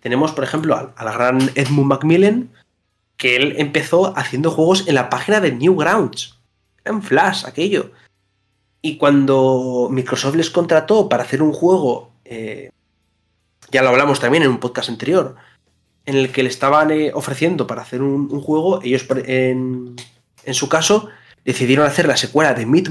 [0.00, 2.50] Tenemos, por ejemplo, al, gran Edmund Macmillan,
[3.16, 6.38] que él empezó haciendo juegos en la página de Newgrounds.
[6.84, 7.92] En Flash, aquello.
[8.80, 12.70] Y cuando Microsoft les contrató para hacer un juego, eh,
[13.70, 15.36] ya lo hablamos también en un podcast anterior,
[16.06, 19.96] en el que le estaban eh, ofreciendo para hacer un, juego, ellos en,
[20.52, 21.08] su caso
[21.44, 22.88] decidieron hacer la secuela de Meat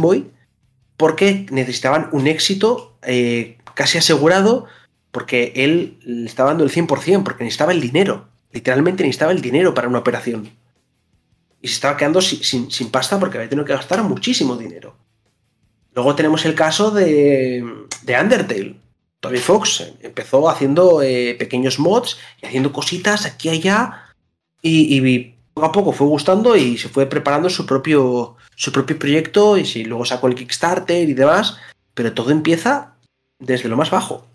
[0.97, 4.65] porque necesitaban un éxito eh, casi asegurado
[5.12, 8.27] porque él le estaba dando el 100%, porque necesitaba el dinero.
[8.51, 10.51] Literalmente necesitaba el dinero para una operación.
[11.62, 14.95] Y se estaba quedando sin, sin pasta porque había tenido que gastar muchísimo dinero.
[15.93, 17.65] Luego tenemos el caso de,
[18.03, 18.75] de Undertale.
[19.19, 24.03] Toby Fox empezó haciendo eh, pequeños mods y haciendo cositas aquí y allá.
[24.62, 29.58] Y, poco a poco fue gustando y se fue preparando su propio, su propio proyecto.
[29.58, 31.58] Y si luego sacó el Kickstarter y demás.
[31.93, 32.96] Pero todo empieza
[33.39, 34.28] desde lo más bajo.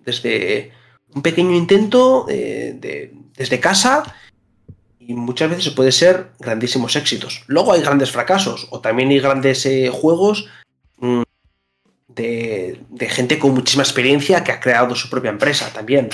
[0.00, 0.72] Desde
[1.14, 4.02] un pequeño intento de, desde casa.
[4.98, 7.44] Y muchas veces puede ser grandísimos éxitos.
[7.46, 8.66] Luego hay grandes fracasos.
[8.70, 10.48] O también hay grandes eh, juegos
[10.98, 11.22] mm,
[12.08, 16.08] de, gente con muchísima experiencia que ha creado su propia empresa también.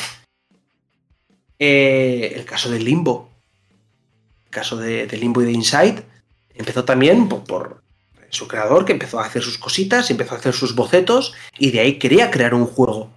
[1.59, 3.31] Eh, el caso de Limbo.
[4.46, 6.03] El caso de, Limbo y de Inside.
[6.54, 7.82] Empezó también por,
[8.32, 11.80] su creador, que empezó a hacer sus cositas, empezó a hacer sus bocetos, y de
[11.80, 13.10] ahí quería crear un juego.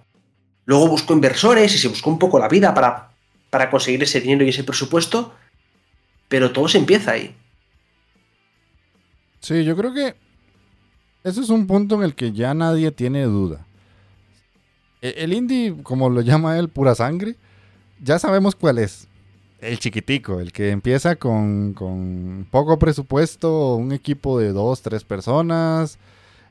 [0.66, 3.12] Luego buscó inversores y se buscó un poco la vida para,
[3.48, 5.32] para conseguir ese dinero y ese presupuesto,
[6.28, 7.34] pero todo se empieza ahí.
[9.40, 10.16] Sí, yo creo que
[11.24, 13.66] ese es un punto en el que ya nadie tiene duda.
[15.00, 17.36] E, el indie, como lo llama él, pura sangre,
[18.02, 19.08] ya sabemos cuál es.
[19.60, 25.98] El chiquitico, el que empieza con, poco presupuesto, un equipo de dos, tres personas,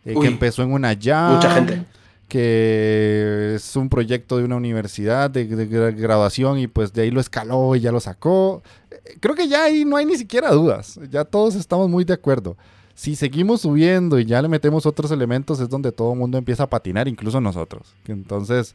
[0.06, 1.36] eh, que empezó en una jam.
[1.36, 1.86] Mucha gente.
[2.28, 7.22] Que es un proyecto de una universidad de, de, graduación y pues de ahí lo
[7.22, 8.64] escaló y ya lo sacó.
[8.90, 11.00] Eh, creo que ya ahí no hay ni siquiera dudas.
[11.12, 12.58] Ya todos estamos muy de acuerdo
[12.96, 16.64] si seguimos subiendo y ya le metemos otros elementos, es donde todo el mundo empieza
[16.64, 17.94] a patinar, incluso nosotros.
[18.08, 18.74] Entonces,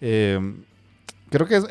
[0.00, 0.38] eh,
[1.30, 1.64] creo que es,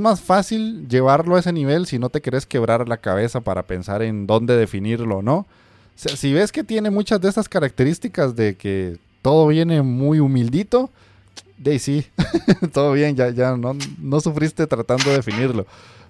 [0.00, 4.02] más fácil llevarlo a ese nivel si no te querés quebrar la cabeza para pensar
[4.02, 5.46] en dónde definirlo no.
[5.96, 10.90] si ves que tiene muchas de esas características de que todo viene muy humildito,
[11.56, 12.06] de sí,
[12.72, 15.66] todo bien, ya, ya no, no sufriste tratando de definirlo.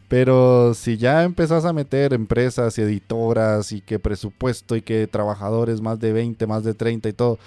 [0.08, 5.82] Pero si ya empezás a meter empresas y editoras y que presupuesto y que trabajadores
[5.82, 7.38] más de 20, más de 30 y todo,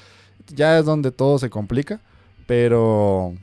[0.54, 2.00] ya es donde todo se complica.
[2.46, 3.34] Pero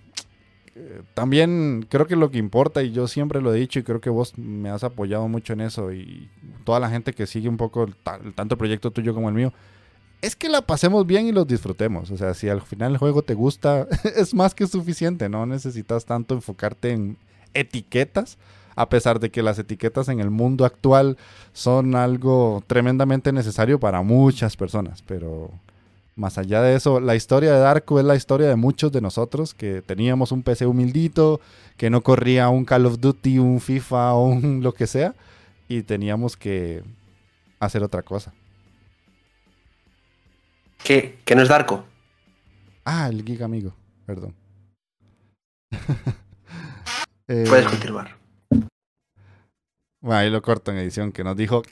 [1.14, 4.10] también creo que lo que importa, y yo siempre lo he dicho y creo que
[4.10, 6.28] vos me has apoyado mucho en eso y
[6.64, 9.52] toda la gente que sigue un poco tanto el proyecto tuyo como el mío,
[10.20, 12.10] es que la pasemos bien y los disfrutemos.
[12.10, 13.86] O sea, si al final el juego te gusta,
[14.16, 17.16] es más que suficiente, no necesitas tanto enfocarte en
[17.54, 18.38] etiquetas
[18.78, 21.16] a pesar de que las etiquetas en el mundo actual
[21.52, 25.50] son algo tremendamente necesario para muchas personas, pero
[26.18, 29.54] más allá de eso, la historia de Darko es la historia de muchos de nosotros
[29.54, 31.40] que teníamos un PC humildito,
[31.76, 35.14] que no corría un Call of Duty, un FIFA o un lo que sea,
[35.68, 36.82] y teníamos que
[37.60, 38.34] hacer otra cosa.
[40.82, 41.20] ¿Qué?
[41.24, 41.84] ¿Qué no es Darko?
[42.84, 43.72] Ah, el Giga Amigo,
[44.04, 44.34] perdón.
[47.26, 48.16] Puedes eh, continuar.
[50.00, 51.62] Bueno, ahí lo corto en edición, que nos dijo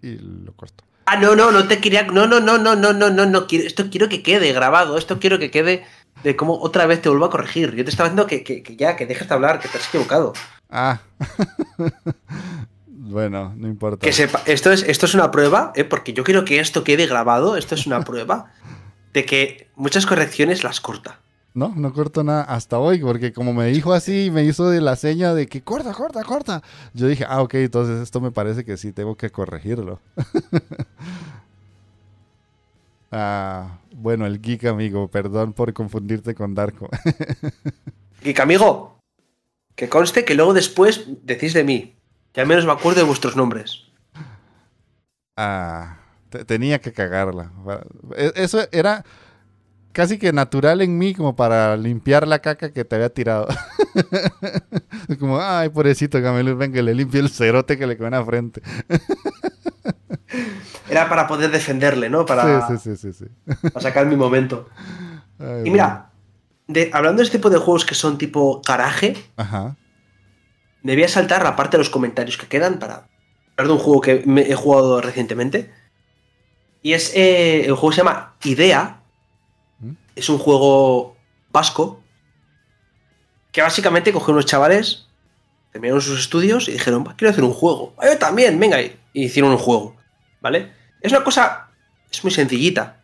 [0.00, 0.84] y lo corto.
[1.04, 2.04] Ah, no, no, no te quería.
[2.04, 3.46] No, no, no, no, no, no, no, no.
[3.46, 4.96] Quiero, esto quiero que quede grabado.
[4.98, 5.84] Esto quiero que quede
[6.22, 7.74] de cómo otra vez te vuelvo a corregir.
[7.74, 10.32] Yo te estaba diciendo que, que, ya, que dejes de hablar, que te has equivocado.
[10.70, 11.00] Ah.
[13.04, 14.06] Bueno, no importa.
[14.06, 15.84] Que sepa, esto es, esto es una prueba, ¿eh?
[15.84, 17.56] porque yo quiero que esto quede grabado.
[17.56, 18.52] Esto es una prueba
[19.12, 21.18] de que muchas correcciones las corta.
[21.54, 24.96] No, no corto nada hasta hoy, porque como me dijo así, me hizo de la
[24.96, 26.62] seña de que corta, corta, corta.
[26.94, 30.00] Yo dije, ah, ok, entonces esto me parece que sí, tengo que corregirlo.
[33.12, 36.88] ah, bueno, el geek amigo, perdón por confundirte con Darko.
[38.22, 38.98] geek amigo,
[39.74, 41.96] que conste que luego después decís de mí.
[42.32, 43.88] Ya menos me acuerdo de vuestros nombres.
[45.36, 45.98] Ah,
[46.46, 47.52] tenía que cagarla.
[48.16, 49.04] Eso era
[49.92, 53.46] casi que natural en mí como para limpiar la caca que te había tirado.
[55.20, 58.62] como, ay, pobrecito Camilo, venga, le limpio el cerote que le quedó en la frente.
[60.88, 62.26] Era para poder defenderle, ¿no?
[62.26, 63.24] Para, sí, sí, sí, sí,
[63.72, 64.68] Para sacar mi momento.
[65.64, 66.10] y mira,
[66.66, 69.76] de, hablando de este tipo de juegos que son tipo garaje, Ajá.
[70.82, 73.06] me voy a saltar la parte de los comentarios que quedan para
[73.56, 75.72] hablar de un juego que me he jugado recientemente.
[76.82, 79.01] Y es eh, el juego se llama Idea,
[80.16, 81.16] es un juego
[81.50, 82.02] vasco
[83.52, 85.06] que básicamente cogió unos chavales,
[85.72, 87.94] terminaron sus estudios y dijeron, quiero hacer un juego.
[87.98, 89.96] Ah, yo también, venga, y hicieron un juego,
[90.40, 90.72] ¿vale?
[91.00, 91.68] Es una cosa,
[92.10, 93.00] es muy sencillita.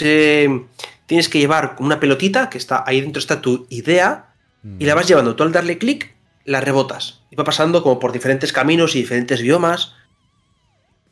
[0.00, 0.66] Eh,
[1.06, 4.34] tienes que llevar una pelotita que está ahí dentro está tu idea
[4.78, 5.34] y la vas llevando.
[5.34, 7.22] Tú al darle clic, la rebotas.
[7.30, 9.94] Y va pasando como por diferentes caminos y diferentes biomas.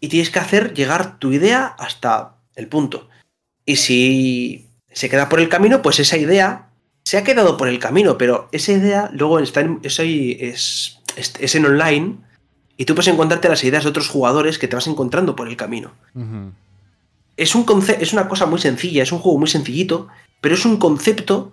[0.00, 3.08] Y tienes que hacer llegar tu idea hasta el punto.
[3.64, 4.65] Y si
[4.96, 6.70] se queda por el camino, pues esa idea
[7.04, 11.66] se ha quedado por el camino, pero esa idea luego está en, es, es, en
[11.66, 12.16] online
[12.78, 15.56] y tú puedes encontrarte las ideas de otros jugadores que te vas encontrando por el
[15.58, 15.92] camino.
[17.36, 20.08] es, un es una cosa muy sencilla, es un juego muy sencillito,
[20.40, 21.52] pero es un concepto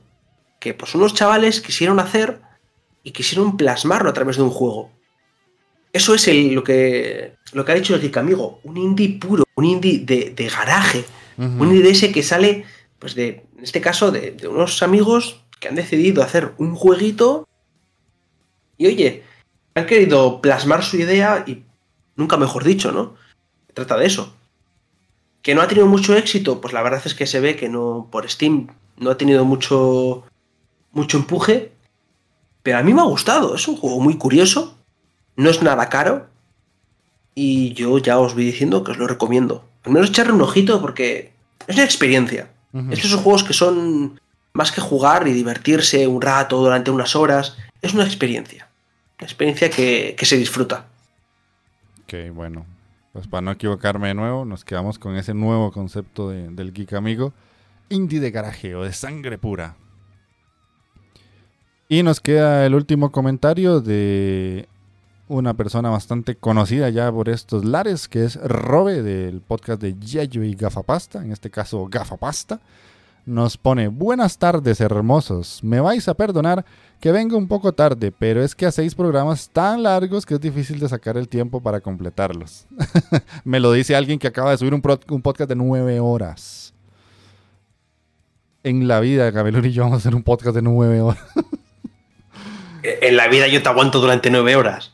[0.62, 2.40] que pues unos chavales quisieron hacer
[3.04, 4.90] y quisieron plasmarlo a través de un juego.
[5.92, 9.66] Eso es lo, que, lo que ha dicho el Geek Amigo, un indie puro, un
[9.66, 11.04] indie de, garaje,
[11.38, 12.64] un indie de ese que sale
[13.04, 17.46] pues de, en este caso, de, unos amigos que han decidido hacer un jueguito
[18.78, 19.24] y oye,
[19.76, 21.66] han querido plasmar su idea y
[22.16, 23.16] nunca mejor dicho, ¿no?
[23.74, 24.34] trata de eso.
[25.42, 28.08] Que no ha tenido mucho éxito, pues la verdad es que se ve que no
[28.10, 30.24] por Steam no ha tenido mucho
[30.94, 31.74] mucho empuje,
[32.62, 34.78] pero a mí me ha gustado, es un juego muy curioso,
[35.36, 36.28] no es nada caro
[37.36, 39.66] y yo ya os voy diciendo que os lo recomiendo.
[39.84, 41.34] Al menos echarle un ojito porque
[41.68, 42.53] es una experiencia.
[42.90, 44.20] Estos son juegos que son
[44.54, 47.56] más que jugar y divertirse un rato durante unas horas.
[47.82, 48.68] Es una experiencia.
[49.20, 50.88] Una experiencia que, se disfruta.
[52.04, 52.66] Ok, bueno.
[53.12, 57.32] Pues para no equivocarme de nuevo, nos quedamos con ese nuevo concepto del geek amigo.
[57.90, 59.76] Indie de garaje o de sangre pura.
[61.88, 64.68] Y nos queda el último comentario de
[65.34, 70.44] una persona bastante conocida ya por estos lares, que es Robe del podcast de Yayo
[70.44, 72.60] y Gafapasta, en este caso Gafapasta.
[73.26, 76.66] Nos pone, buenas tardes hermosos, me vais a perdonar
[77.00, 80.80] que vengo un poco tarde, pero es que hacéis programas tan largos que es difícil
[80.80, 82.68] de sacar el tiempo para completarlos.
[83.44, 86.74] me lo dice alguien que acaba de subir un, podcast de nueve horas.
[88.62, 91.24] En la vida, Gabriel y yo vamos a hacer un podcast de nueve horas.
[92.84, 94.94] en la vida yo te aguanto durante nueve horas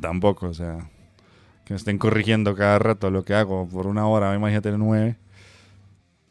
[0.00, 0.90] tampoco, o sea,
[1.64, 5.16] que me estén corrigiendo cada rato lo que hago por una hora, imagínate 9.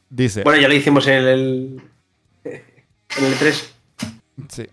[0.10, 0.44] Dice.
[0.44, 1.82] Bueno, ya lo hicimos en el,
[2.44, 3.74] en el 3.
[4.50, 4.68] Sí.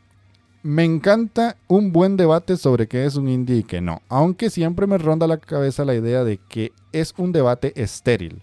[0.65, 4.87] Me encanta un buen debate sobre qué es un indie y qué no, aunque siempre
[4.87, 8.43] me ronda la cabeza la idea de que es un debate estéril.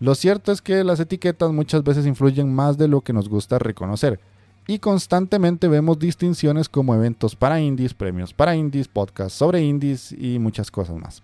[0.00, 3.60] Lo cierto es que las etiquetas muchas veces influyen más de lo que nos gusta
[3.60, 4.18] reconocer
[4.66, 10.38] y constantemente vemos distinciones como eventos para indies, premios para indies, podcasts sobre indies y
[10.38, 11.22] muchas cosas más.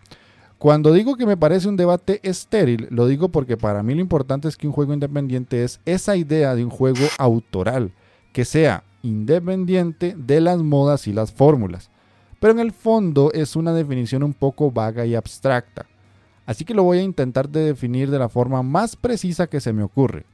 [0.59, 4.47] Cuando digo que me parece un debate estéril, lo digo porque para mí lo importante
[4.47, 7.93] es que un juego independiente es esa idea de un juego autoral,
[8.35, 11.89] que sea independiente de las modas y las fórmulas.
[12.41, 15.87] Pero en el fondo es una definición un poco vaga y abstracta.
[16.45, 19.73] Así que lo voy a intentar de definir de la forma más precisa que se
[19.73, 20.27] me ocurre.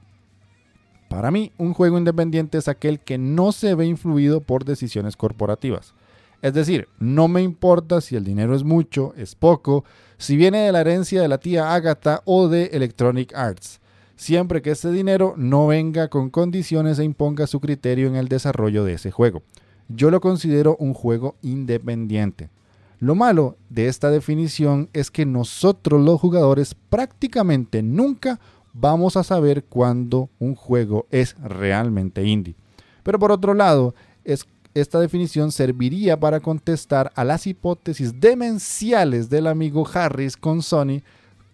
[1.08, 5.94] Para mí, un juego independiente es aquel que no se ve influido por decisiones corporativas.
[6.42, 9.84] Es decir, no me importa si el dinero es mucho, es poco,
[10.18, 13.80] si viene de la herencia de la tía Agatha o de Electronic Arts,
[14.16, 18.84] siempre que ese dinero no venga con condiciones e imponga su criterio en el desarrollo
[18.84, 19.42] de ese juego.
[19.88, 22.50] Yo lo considero un juego independiente.
[22.98, 28.40] Lo malo de esta definición es que nosotros los jugadores prácticamente nunca
[28.78, 32.54] vamos a saber cuándo un juego es realmente indie.
[33.02, 39.46] Pero por otro lado, es, esta definición serviría para contestar a las hipótesis demenciales del
[39.46, 41.02] amigo Harris con Sony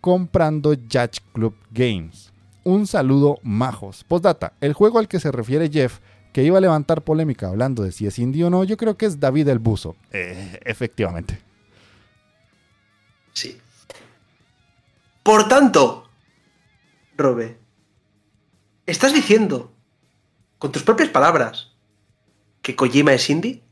[0.00, 2.32] comprando Judge Club Games.
[2.64, 4.04] Un saludo majos.
[4.04, 6.00] Postdata, el juego al que se refiere Jeff,
[6.32, 9.06] que iba a levantar polémica hablando de si es indie o no, yo creo que
[9.06, 9.94] es David el Buzo.
[10.10, 11.38] Eh, efectivamente.
[13.32, 13.58] Sí.
[15.22, 16.08] Por tanto,
[17.22, 17.58] Robe,
[18.86, 19.72] estás diciendo,
[20.58, 21.72] con tus propias palabras,
[22.60, 23.62] que Kojima es indie?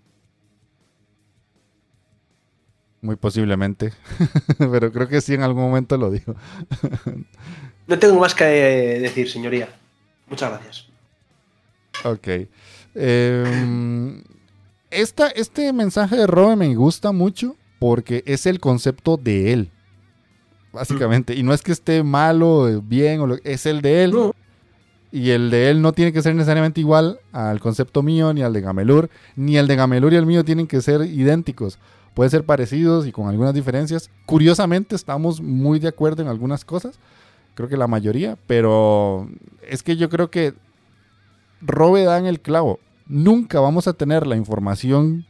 [3.03, 3.92] Muy posiblemente,
[4.59, 6.34] pero creo que sí en algún momento lo digo.
[7.86, 9.68] no tengo más que decir, señoría.
[10.28, 10.86] Muchas gracias.
[12.05, 12.28] Ok.
[12.94, 14.22] Em,
[14.90, 19.70] este mensaje de Robe me gusta mucho porque es el concepto de él,
[20.72, 21.34] básicamente.
[21.34, 24.14] Y no es que esté malo, bien, o es el de él.
[25.12, 28.52] Y el de él no tiene que ser necesariamente igual al concepto mío, ni al
[28.52, 31.78] de Gamelur, ni el de Gamelur y el mío tienen que ser idénticos.
[32.14, 34.10] Pueden ser parecidos y con algunas diferencias.
[34.26, 36.98] Curiosamente estamos muy de acuerdo en algunas cosas,
[37.54, 39.28] creo que la mayoría, pero
[39.68, 40.54] es que yo creo que
[41.60, 42.78] Robe da en el clavo.
[43.06, 45.26] Nunca vamos a tener la información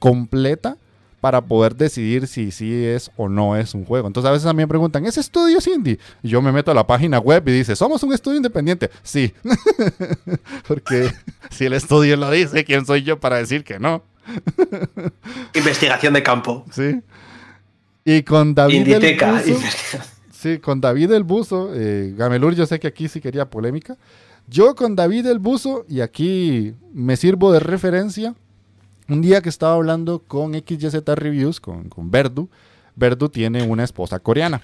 [0.00, 0.76] completa
[1.22, 4.08] para poder decidir si sí es o no es un juego.
[4.08, 6.00] Entonces a veces a mí me preguntan, ¿es estudio indie?
[6.20, 8.90] Y yo me meto a la página web y dice, ¿somos un estudio independiente?
[9.04, 9.32] Sí.
[10.66, 11.12] Porque
[11.50, 14.02] si el estudio lo dice, ¿quién soy yo para decir que no?
[15.54, 16.64] Investigación de campo.
[16.72, 17.00] Sí.
[18.04, 19.60] Y con David el Buzo,
[20.32, 23.96] Sí, con David el Buzo, eh, Gamelur yo sé que aquí sí quería polémica.
[24.48, 28.34] Yo con David el Buzo, y aquí me sirvo de referencia,
[29.08, 32.48] un día que estaba hablando con XYZ Reviews, con, con Verdu,
[32.94, 34.62] Verdu tiene una esposa coreana.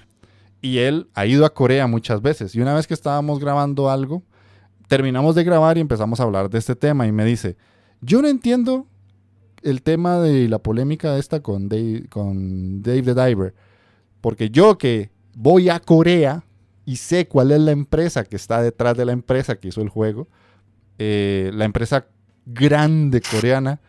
[0.61, 2.53] Y él ha ido a Corea muchas veces.
[2.55, 4.23] Y una vez que estábamos grabando algo,
[4.87, 7.07] terminamos de grabar y empezamos a hablar de este tema.
[7.07, 7.55] Y me dice,
[8.01, 8.87] yo no entiendo
[9.61, 12.07] el tema de la polémica esta con Dave,
[12.81, 13.53] the Diver.
[14.21, 16.43] Porque yo que voy a Corea
[16.85, 19.89] y sé cuál es la empresa que está detrás de la empresa que hizo el
[19.89, 20.27] juego,
[20.97, 22.07] eh, la empresa
[22.45, 23.79] grande coreana,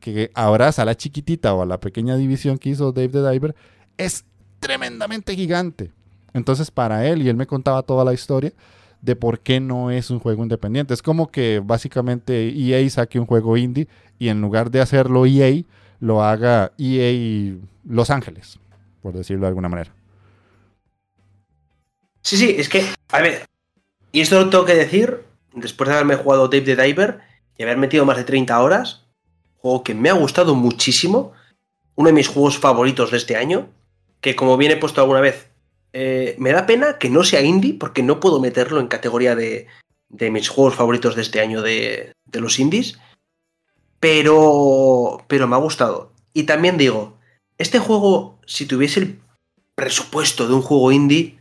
[0.00, 3.54] que abraza a la chiquitita o a la pequeña división que hizo Dave the Diver,
[3.96, 4.24] es
[4.60, 5.92] tremendamente gigante.
[6.32, 8.52] Entonces, para él, y él me contaba toda la historia
[9.00, 10.92] de por qué no es un juego independiente.
[10.92, 13.88] Es como que básicamente EA saque un juego indie
[14.18, 15.62] y en lugar de hacerlo EA,
[16.00, 18.58] lo haga EA Los Ángeles,
[19.02, 19.92] por decirlo de alguna manera.
[22.22, 23.46] Sí, sí, es que, a ver,
[24.10, 25.22] y esto lo tengo que decir,
[25.54, 27.20] después de haberme jugado Dave the Diver
[27.56, 29.05] y haber metido más de 30 horas,
[29.66, 31.32] juego que me ha gustado muchísimo,
[31.96, 33.68] uno de mis juegos favoritos de este año,
[34.20, 35.48] que como bien he puesto alguna vez,
[35.92, 39.66] eh, me da pena que no sea indie porque no puedo meterlo en categoría de,
[40.08, 42.98] de mis juegos favoritos de este año de, de, los indies,
[43.98, 46.12] pero, pero me ha gustado.
[46.32, 47.16] Y también digo,
[47.58, 49.18] este juego, si tuviese el
[49.74, 51.38] presupuesto de un juego indie,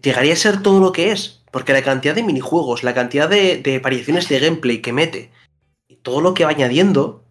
[0.00, 3.58] llegaría a ser todo lo que es, porque la cantidad de minijuegos, la cantidad de,
[3.58, 5.30] de variaciones de gameplay que mete,
[5.88, 7.23] y todo lo que va añadiendo,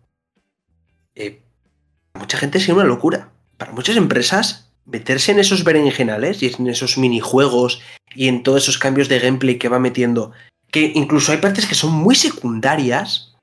[2.14, 3.32] mucha gente es una locura.
[3.58, 7.82] Para muchas empresas, meterse en esos berenjenales y en esos minijuegos
[8.16, 10.32] y en todos esos cambios de gameplay que va metiendo,
[10.72, 13.36] que incluso hay partes que son muy secundarias,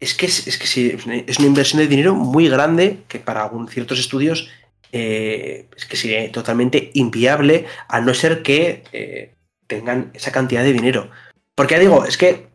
[0.00, 4.48] es que, es, sí, es una inversión de dinero muy grande que para ciertos estudios
[4.90, 9.34] eh, es que sería totalmente inviable a no ser que eh,
[9.66, 11.10] tengan esa cantidad de dinero.
[11.54, 12.48] Porque ya digo, es que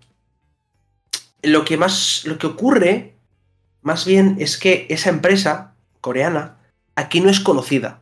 [1.42, 3.14] lo que más, lo que ocurre
[3.88, 6.58] más bien es que esa empresa coreana
[6.96, 8.02] aquí no es conocida.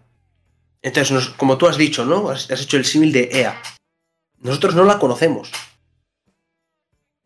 [0.82, 2.32] Entonces, como tú has dicho, ¿no?
[2.32, 3.62] Has, hecho el símil de EA.
[4.40, 5.52] Nosotros no la conocemos.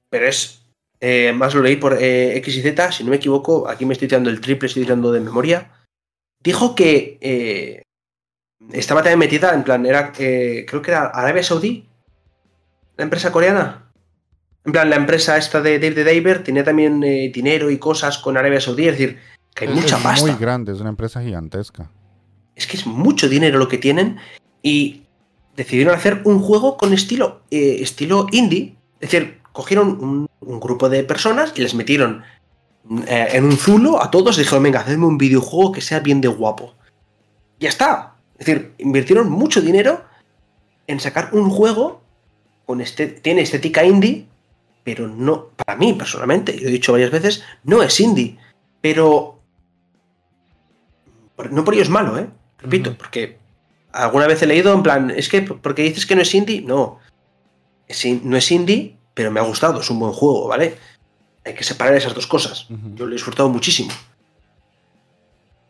[0.10, 0.62] Pero es.
[1.00, 3.94] Eh, más lo leí por eh, X y Z, si no me equivoco, aquí me
[3.94, 5.72] estoy tirando el triple, estoy tirando de memoria.
[6.44, 7.84] Dijo que eh,
[8.74, 10.12] estaba también metida, en plan, era.
[10.12, 11.88] creo que era Arabia Saudí,
[12.98, 13.89] la empresa coreana.
[14.66, 18.18] En plan, la empresa esta de Dave the Diver tiene también eh, dinero y cosas
[18.18, 19.20] con Arabia Saudí, es decir,
[19.54, 20.14] que hay mucha pasta.
[20.14, 21.90] Es muy grande, es una empresa gigantesca.
[22.56, 24.18] Es que es mucho dinero lo que tienen
[24.62, 25.04] y
[25.56, 28.76] decidieron hacer un juego con estilo, eh, estilo indie.
[29.00, 32.24] Es decir, cogieron un, grupo de personas y les metieron
[33.08, 36.22] eh, en un zulo a todos y dijeron, venga, hacedme un videojuego que sea bien
[36.22, 36.74] de guapo.
[37.60, 38.16] Ya está.
[38.38, 40.04] Es decir, invirtieron mucho dinero
[40.88, 42.02] en sacar un juego
[42.66, 44.28] con este, tiene estética indie,
[44.84, 48.38] pero no, para mí personalmente, lo he dicho varias veces, no es indie.
[48.82, 49.40] Pero
[51.52, 52.28] no por ello es malo, ¿eh?
[52.60, 53.38] Repito, porque
[53.92, 57.00] alguna vez he leído en plan, es que porque dices que no es indie, no.
[58.24, 60.78] no es indie, pero me ha gustado, es un buen juego, ¿vale?
[61.46, 62.68] Hay que separar esas dos cosas.
[62.96, 63.92] Yo lo he disfrutado muchísimo.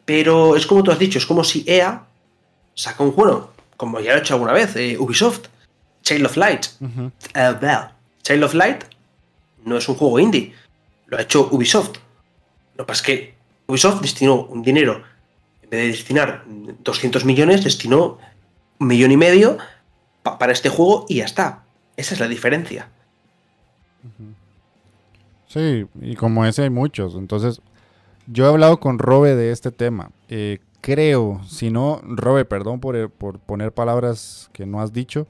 [0.05, 2.07] Pero es como tú has dicho, es como si EA
[2.74, 5.47] saca un juego, como ya lo he hecho alguna vez, eh, Ubisoft,
[6.01, 6.66] Child of Light.
[6.82, 7.89] Uh,
[8.24, 8.84] Child of Light
[9.66, 10.53] no es un juego indie,
[11.07, 11.97] lo ha hecho Ubisoft.
[12.76, 13.34] Lo que pasa es que
[13.68, 15.03] Ubisoft destinó un dinero,
[15.64, 18.18] en vez de destinar 200 millones, destinó
[18.80, 19.57] un millón y medio
[20.24, 21.64] para este juego y ya está.
[21.97, 22.89] Esa es la diferencia.
[25.47, 27.16] Sí, y como ese hay muchos.
[27.16, 27.62] Entonces,
[28.28, 30.12] yo he hablado con Robe de este tema.
[30.30, 35.28] Eh, creo, si no, Robe, perdón por, por, poner palabras que no has dicho.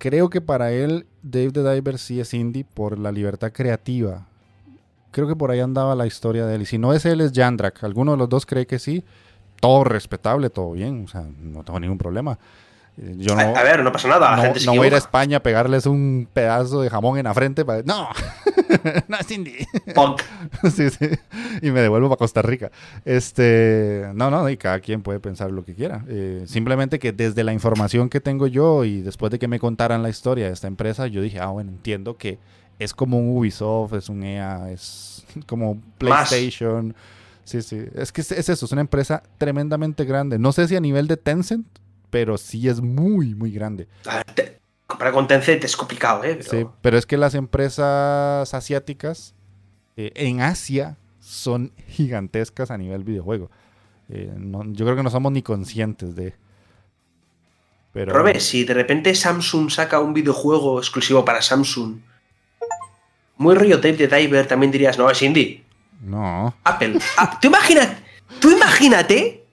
[0.00, 4.26] Creo que para él Dave the Diver sí es indie por la libertad creativa.
[5.10, 6.62] Creo que por ahí andaba la historia de él.
[6.62, 7.84] Y si no es él, es Jandrak.
[7.84, 9.04] Alguno de los dos cree que sí.
[9.60, 11.04] Todo respetable, todo bien.
[11.04, 12.38] O sea, no tengo ningún problema
[13.56, 14.52] a, ver, no pasa nada.
[14.66, 17.64] no, voy a ir a España a pegarles un pedazo de jamón en la frente.
[17.64, 17.82] Para...
[17.82, 18.08] No,
[19.08, 19.66] no es indie.
[20.74, 21.08] sí, sí.
[21.62, 22.70] Y me devuelvo para Costa Rica.
[23.04, 26.04] Este, no, no, y cada quien puede pensar lo que quiera.
[26.08, 30.02] Eh, simplemente que desde la información que tengo yo y después de que me contaran
[30.02, 32.38] la historia de esta empresa, yo dije, ah, bueno, entiendo que
[32.78, 36.94] es como un Ubisoft, es un EA, es como PlayStation.
[37.44, 37.84] Sí, sí.
[37.94, 40.38] Es que es, es eso, es una empresa tremendamente grande.
[40.38, 41.66] No sé si a nivel de Tencent
[42.10, 43.88] pero sí es muy, muy grande.
[44.90, 46.38] Comprar con Tencent es complicado, ¿eh?
[46.42, 49.34] Sí, pero es que las empresas asiáticas
[49.96, 53.50] eh, en Asia son gigantescas a nivel videojuego.
[54.10, 54.30] Eh,
[54.72, 56.34] yo creo que no somos ni conscientes de.
[57.92, 58.12] Pero...
[58.12, 61.98] Robe, si de repente Samsung saca un videojuego exclusivo para Samsung,
[63.36, 65.64] muy rollo Tape de Diver, también dirías, no, es indie.
[66.02, 66.54] No.
[66.64, 66.98] Apple.
[67.16, 67.88] Ah, ¿Tú, imaginas,
[68.38, 69.44] tú imagínate,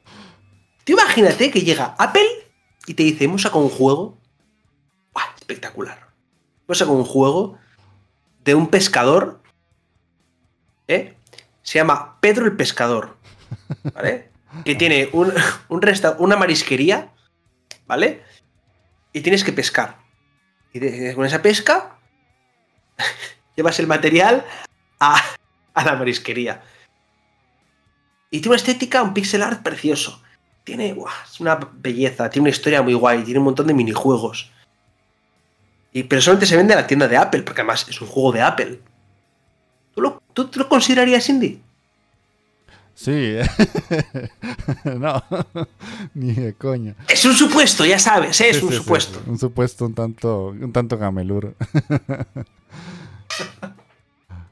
[0.83, 2.27] tú imagínate que llega Apple
[2.85, 4.17] y te dice, hemos sacado un juego
[5.47, 6.09] espectacular.
[6.65, 7.57] Hemos sacado un juego
[8.43, 9.41] de un pescador,
[10.87, 11.15] ¿eh?
[11.61, 13.17] Se llama Pedro el Pescador,
[13.93, 14.29] ¿vale?
[14.63, 15.33] que tiene un,
[16.19, 17.13] una marisquería,
[17.85, 18.23] ¿vale?
[19.13, 19.97] Y tienes que pescar.
[20.73, 21.97] Y con esa pesca
[23.55, 24.45] llevas el material
[24.99, 25.21] a,
[25.73, 26.61] a la marisquería.
[28.29, 30.21] Y tiene una estética, un pixel art precioso
[30.67, 30.89] tiene
[31.23, 34.51] es una belleza, tiene una historia muy guay, tiene un montón de minijuegos.
[35.93, 38.31] Y, pero solamente se vende en la tienda de Apple, porque además es un juego
[38.31, 38.79] de Apple.
[39.95, 41.59] ¿Tú lo, tú, lo considerarías indie?
[42.93, 43.35] Sí,
[44.83, 45.23] no,
[46.15, 46.95] ni de coña.
[47.07, 48.49] Es un supuesto, ya sabes, ¿eh?
[48.49, 49.21] es un supuesto.
[49.27, 51.55] un supuesto un tanto, un tanto gamelur.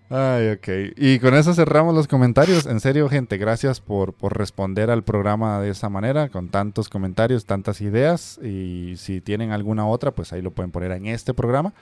[0.09, 0.93] Ay, ok.
[0.97, 2.67] Y con eso cerramos los comentarios.
[2.67, 7.81] En serio, gente, gracias por, responder al programa de esa manera, con tantos comentarios, tantas
[7.81, 8.39] ideas.
[8.43, 11.73] Y si tienen alguna otra, pues ahí lo pueden poner en este programa.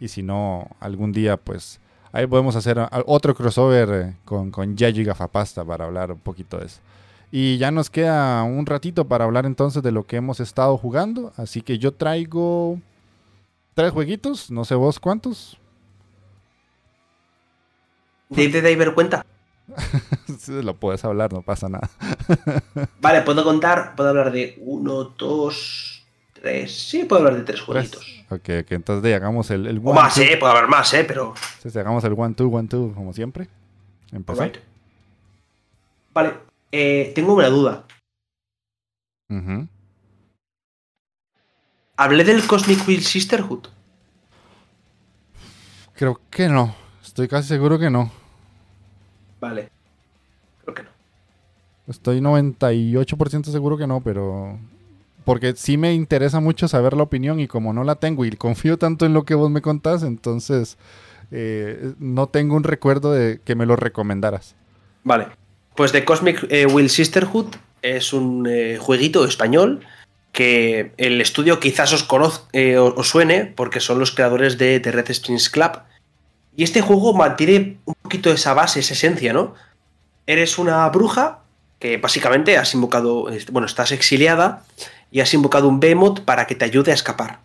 [0.00, 1.80] Y si no, algún día, pues
[2.12, 6.58] ahí podemos hacer otro crossover eh, con, con Yayo y Gafapasta para hablar un poquito
[6.58, 6.80] de eso.
[7.30, 11.34] Y ya nos queda un ratito para hablar entonces de lo que hemos estado jugando.
[11.36, 12.78] Así que yo traigo
[13.74, 15.58] tres jueguitos, no sé vos cuántos.
[18.28, 19.24] Dave de Diver cuenta.
[20.48, 21.90] lo puedes hablar, no pasa nada.
[23.00, 26.88] vale, puedo contar, puedo hablar de uno, dos, tres.
[26.88, 28.24] Sí, puedo hablar de tres jueguiitos.
[28.30, 31.34] Ok, ok, entonces hagamos el, el O más, eh, puedo hablar más, eh, pero.
[31.62, 33.48] Sí, hagamos el one, two, one, two, como siempre.
[34.12, 34.52] Empezar.
[36.12, 36.34] Vale,
[36.72, 37.84] eh, tengo una duda.
[41.96, 43.66] ¿Hablé del Cosmic Wheel Sisterhood?
[45.94, 46.74] Creo que no.
[47.18, 48.12] Estoy casi seguro que no.
[49.40, 49.70] Vale.
[50.62, 50.88] Creo que no.
[51.88, 54.56] Estoy 98% seguro que no, pero...
[55.24, 58.78] Porque sí me interesa mucho saber la opinión y como no la tengo y confío
[58.78, 60.78] tanto en lo que vos me contás, entonces
[61.32, 64.54] eh, no tengo un recuerdo de que me lo recomendaras.
[65.02, 65.26] Vale.
[65.74, 69.80] Pues The Cosmic eh, Will Sisterhood es un eh, jueguito español
[70.30, 72.46] que el estudio quizás os, conozca,
[72.80, 75.80] os suene porque son los creadores de The Red Springs Club,
[76.58, 79.54] y este juego mantiene un poquito esa base, esa esencia, ¿no?
[80.26, 81.38] Eres una bruja
[81.78, 84.64] que básicamente has invocado, bueno, estás exiliada
[85.12, 87.38] y has invocado un Behemoth para que te ayude a escapar.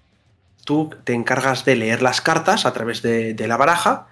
[0.65, 4.07] Tú te encargas de leer las cartas a través de, la baraja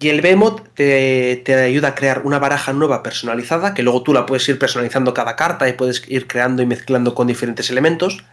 [0.00, 4.14] y el Behemoth te, te, ayuda a crear una baraja nueva personalizada que luego tú
[4.14, 8.24] la puedes ir personalizando cada carta y puedes ir creando y mezclando con diferentes elementos.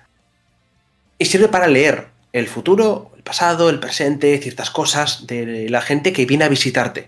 [1.17, 6.25] Y sirve para leer el futuro, pasado, el presente, ciertas cosas de la gente que
[6.25, 7.07] viene a visitarte.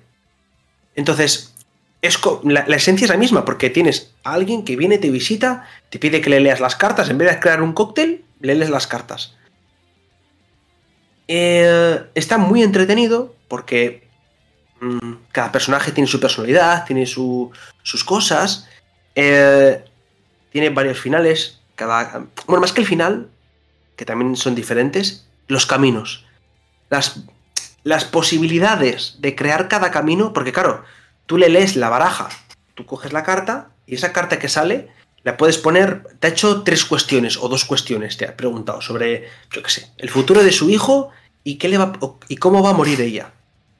[0.96, 1.54] Entonces,
[2.02, 6.00] es la, esencia es la misma, porque tienes a alguien que viene, te visita, te
[6.00, 8.88] pide que le leas las cartas, en vez de crear un cóctel, le lees las
[8.88, 9.36] cartas.
[11.28, 14.08] Eh, está muy entretenido porque
[14.80, 18.70] mm, cada personaje tiene su personalidad, tiene sus cosas.
[19.14, 19.84] Eh,
[20.54, 21.60] tiene varios finales.
[21.76, 23.28] Cada, bueno, más que el final,
[23.98, 26.26] que también son diferentes, los caminos.
[26.90, 30.84] Las, posibilidades de crear cada camino, porque claro,
[31.26, 32.30] tú le lees la baraja,
[32.76, 34.90] tú coges la carta y esa carta que sale
[35.24, 39.30] la puedes poner, te ha hecho tres cuestiones o dos cuestiones, te ha preguntado sobre,
[39.52, 41.12] yo qué sé, el futuro de su hijo
[41.44, 41.94] y, qué le va,
[42.28, 43.32] y cómo va a morir ella.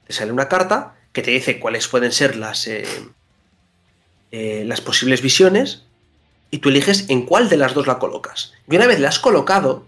[0.08, 2.86] Te sale una carta que te dice cuáles pueden ser las, eh,
[4.32, 5.84] eh, las posibles visiones
[6.50, 8.54] y tú eliges en cuál de las dos la colocas.
[8.70, 9.86] Y una vez la has colocado,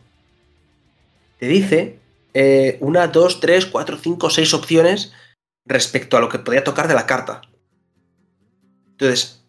[1.39, 1.99] te dice
[2.33, 5.13] eh, una, dos, tres, cuatro, cinco, seis opciones
[5.65, 7.41] respecto a lo que podría tocar de la carta.
[8.91, 9.45] Entonces,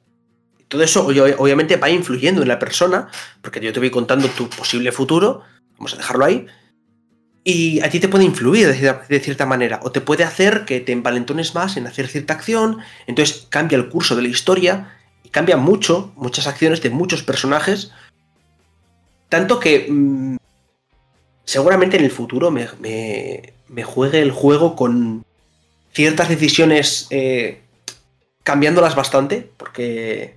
[0.68, 3.08] todo eso obviamente va influyendo en la persona,
[3.42, 5.42] porque yo te voy contando tu posible futuro,
[5.78, 6.46] vamos a dejarlo ahí,
[7.44, 10.90] y a ti te puede influir de cierta, manera, o te puede hacer que te
[10.90, 15.56] envalentones más en hacer cierta acción, entonces cambia el curso de la historia, y cambia
[15.56, 17.92] mucho, muchas acciones de muchos personajes,
[19.28, 20.36] tanto que mm,
[21.46, 22.68] seguramente en el futuro me,
[23.84, 25.24] juegue el juego con
[25.94, 27.62] ciertas decisiones eh,
[28.42, 30.36] cambiándolas bastante, porque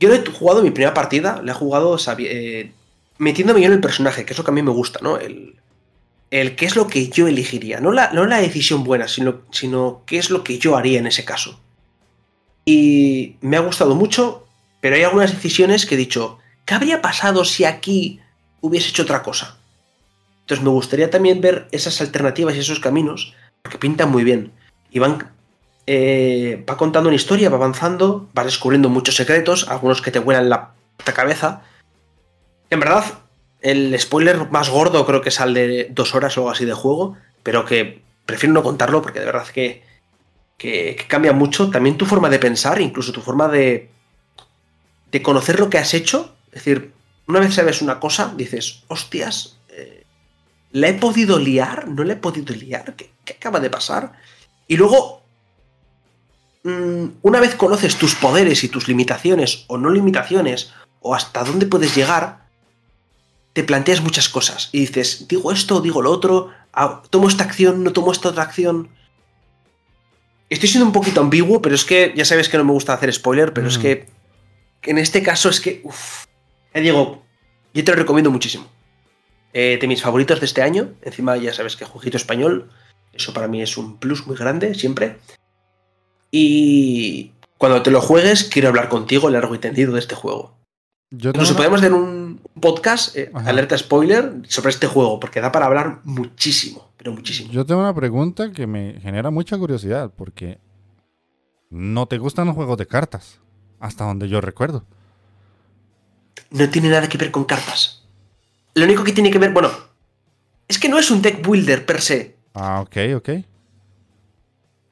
[0.00, 2.72] yo he jugado mi primera partida, le he jugado eh,
[3.18, 5.18] metiéndome yo en el personaje, que es lo que a mí me gusta, ¿no?
[5.18, 5.56] El,
[6.30, 7.78] qué es lo que yo elegiría.
[7.78, 11.06] No la, no la decisión buena, sino, sino qué es lo que yo haría en
[11.06, 11.60] ese caso.
[12.64, 14.46] Y me ha gustado mucho,
[14.80, 18.20] pero hay algunas decisiones que he dicho, ¿qué habría pasado si aquí
[18.62, 19.58] hubiese hecho otra cosa?
[20.52, 24.52] Entonces me gustaría también ver esas alternativas y esos caminos, porque pintan muy bien.
[24.90, 25.32] Y van,
[25.86, 30.50] eh, va contando una historia, va avanzando, va descubriendo muchos secretos, algunos que te vuelan
[30.50, 30.74] la
[31.14, 31.62] cabeza.
[32.68, 33.04] En verdad,
[33.62, 36.74] el spoiler más gordo creo que es al de dos horas o algo así de
[36.74, 39.82] juego, pero que prefiero no contarlo porque de verdad que,
[40.58, 41.70] que, cambia mucho.
[41.70, 43.88] También tu forma de pensar, incluso tu forma de,
[45.10, 46.34] de conocer lo que has hecho.
[46.48, 46.92] Es decir,
[47.26, 49.56] una vez sabes una cosa, dices, hostias,
[50.72, 51.88] ¿la he podido liar?
[51.88, 52.94] ¿No la he podido liar?
[52.96, 54.12] ¿Qué, qué acaba de pasar?
[54.66, 55.22] Y luego,
[56.64, 61.66] mm, una vez conoces tus poderes y tus limitaciones o no limitaciones, o hasta dónde
[61.66, 62.42] puedes llegar,
[63.52, 67.84] te planteas muchas cosas y dices, digo esto, digo lo otro, ah, tomo esta acción,
[67.84, 68.88] no tomo esta otra acción.
[70.48, 73.12] Estoy siendo un poquito ambiguo, pero es que ya sabes que no me gusta hacer
[73.12, 73.82] spoiler, pero es mm.
[73.82, 74.08] que
[74.84, 76.24] en este caso es que, uff,
[76.74, 77.22] eh, Diego,
[77.74, 78.66] yo te lo recomiendo muchísimo.
[79.52, 82.70] Eh, de mis favoritos de este año, encima ya sabes que jueguito español,
[83.12, 85.18] eso para mí es un plus muy grande, siempre.
[86.30, 90.56] Y cuando te lo juegues, quiero hablar contigo largo y tendido de este juego.
[91.10, 96.00] Incluso podemos hacer un podcast, eh, alerta spoiler, sobre este juego, porque da para hablar
[96.04, 97.52] muchísimo, pero muchísimo.
[97.52, 100.58] Yo tengo una pregunta que me genera mucha curiosidad, porque
[101.68, 103.40] no te gustan los juegos de cartas,
[103.78, 104.86] hasta donde yo recuerdo.
[106.50, 108.01] No tiene nada que ver con cartas.
[108.74, 109.70] Lo único que tiene que ver, bueno,
[110.68, 112.36] es que no es un deck builder per se.
[112.54, 113.28] Ah, ok, ok.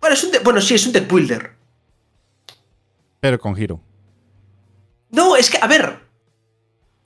[0.01, 1.53] Bueno, es un bueno sí, es un deck builder.
[3.21, 3.81] Pero con giro.
[5.11, 6.11] No, es que, a ver,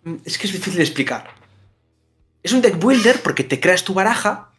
[0.05, 1.31] Mm, es que es difícil de explicar.
[2.43, 4.51] Es un deck builder porque te creas tu baraja,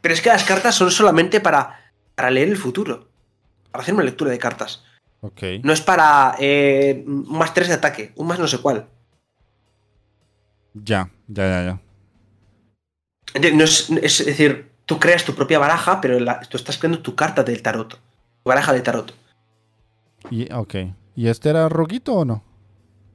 [0.00, 3.08] pero es que las cartas son solamente para, para leer el futuro,
[3.70, 4.84] para hacer una lectura de cartas.
[5.62, 8.88] No es para eh, un más 3 de ataque, un más no sé cuál.
[10.74, 11.80] Ya, ya, ya, ya.
[13.34, 16.18] es, decir, tú creas tu propia baraja, pero
[16.48, 17.90] tú estás creando tu carta del tarot.
[17.90, 17.98] Tu
[18.48, 19.14] baraja de tarot.
[20.30, 20.74] Y, ok.
[21.14, 22.42] ¿Y este era roguito o no?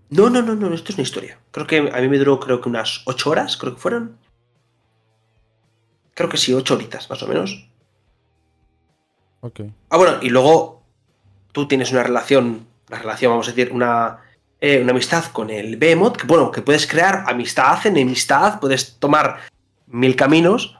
[0.10, 1.40] No, no, no, no, esto es una historia.
[1.52, 4.18] Creo que a mí me duró creo que unas ocho horas, creo que fueron.
[6.14, 7.68] Creo que sí, ocho horitas, más o menos.
[9.42, 9.62] Ok.
[9.90, 10.82] Ah, bueno, y luego
[11.52, 14.20] tú tienes una relación, una relación, vamos a decir, una,
[14.60, 19.42] eh, una amistad con el Behemoth, que bueno, que puedes crear amistad, enemistad, puedes tomar
[19.88, 20.78] mil caminos.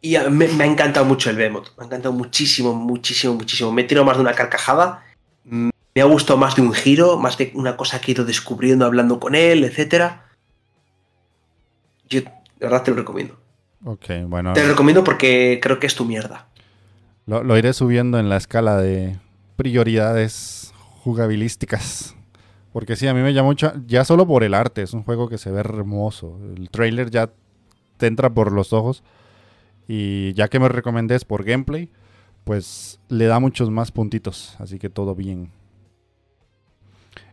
[0.00, 3.70] Y me, me ha encantado mucho el Behemoth, me ha encantado muchísimo, muchísimo, muchísimo.
[3.70, 5.04] Me he tirado más de una carcajada
[5.94, 8.84] me ha gustado más de un giro, más de una cosa que he ido descubriendo
[8.86, 10.12] hablando con él, etc.
[12.08, 12.30] Yo de
[12.60, 13.38] verdad te lo recomiendo.
[13.84, 14.52] Ok, bueno.
[14.52, 16.46] Te lo recomiendo porque creo que es tu mierda.
[17.26, 19.18] Lo, iré subiendo en la escala de
[19.56, 20.72] prioridades
[21.02, 22.14] jugabilísticas.
[22.72, 25.28] Porque sí, a mí me llama mucho, ya solo por el arte, es un juego
[25.28, 26.38] que se ve hermoso.
[26.56, 27.30] El trailer ya
[27.98, 29.02] te entra por los ojos.
[29.86, 31.90] Y ya que me recomendés por gameplay,
[32.44, 34.56] pues le da muchos más puntitos.
[34.58, 35.50] Así que todo bien.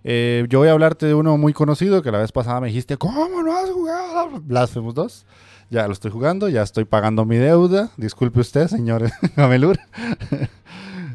[0.04, 2.98] Eh, yo voy a hablarte de uno muy conocido que la vez pasada me dijiste,
[2.98, 5.26] ¿cómo no has jugado Blasphemous 2?
[5.70, 7.92] Ya lo estoy jugando, ya estoy pagando mi deuda.
[7.96, 9.80] Disculpe usted, señor Gamelur.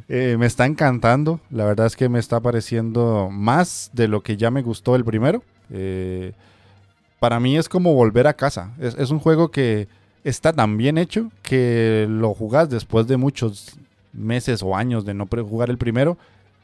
[0.09, 1.40] Eh, me está encantando.
[1.50, 5.05] La verdad es que me está pareciendo más de lo que ya me gustó el
[5.05, 5.42] primero.
[5.70, 6.32] Eh,
[7.18, 8.72] para mí es como volver a casa.
[8.78, 9.88] Es, un juego que
[10.24, 13.78] está tan bien hecho que lo jugás después de muchos
[14.12, 16.18] meses o años de no jugar el primero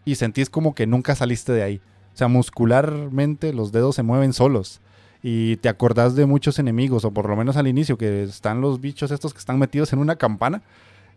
[0.05, 1.80] y sentís como que nunca saliste de ahí.
[2.12, 4.80] O sea, muscularmente los dedos se mueven solos
[5.22, 8.80] y te acordás de muchos enemigos, o por lo menos al inicio, que están los
[8.80, 10.62] bichos estos que están metidos en una campana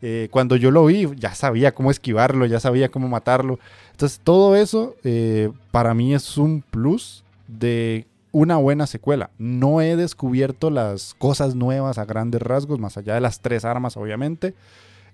[0.05, 3.57] eh, cuando yo lo vi, ya sabía cómo esquivarlo, ya sabía cómo matarlo.
[3.91, 9.29] Entonces, todo eso eh, para mí es un plus de una buena secuela.
[9.37, 13.95] No he descubierto las cosas nuevas a grandes rasgos, más allá de las tres armas,
[13.95, 14.53] obviamente.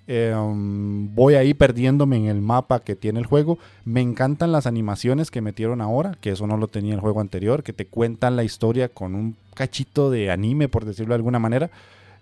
[0.08, 3.60] Em, voy ahí perdiéndome en el mapa que tiene el juego.
[3.86, 7.62] Me encantan las animaciones que metieron ahora, que eso no lo tenía el juego anterior,
[7.62, 11.70] que te cuentan la historia con un cachito de anime, por decirlo de alguna manera.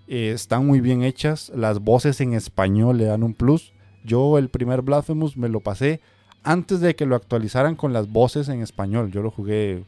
[0.08, 1.52] Eh, están muy bien hechas.
[1.56, 3.74] Las voces en español le dan un plus.
[4.04, 6.00] Yo el primer Blasphemous me lo pasé
[6.44, 9.12] antes de que lo actualizaran con las voces en español.
[9.12, 9.84] Yo lo jugué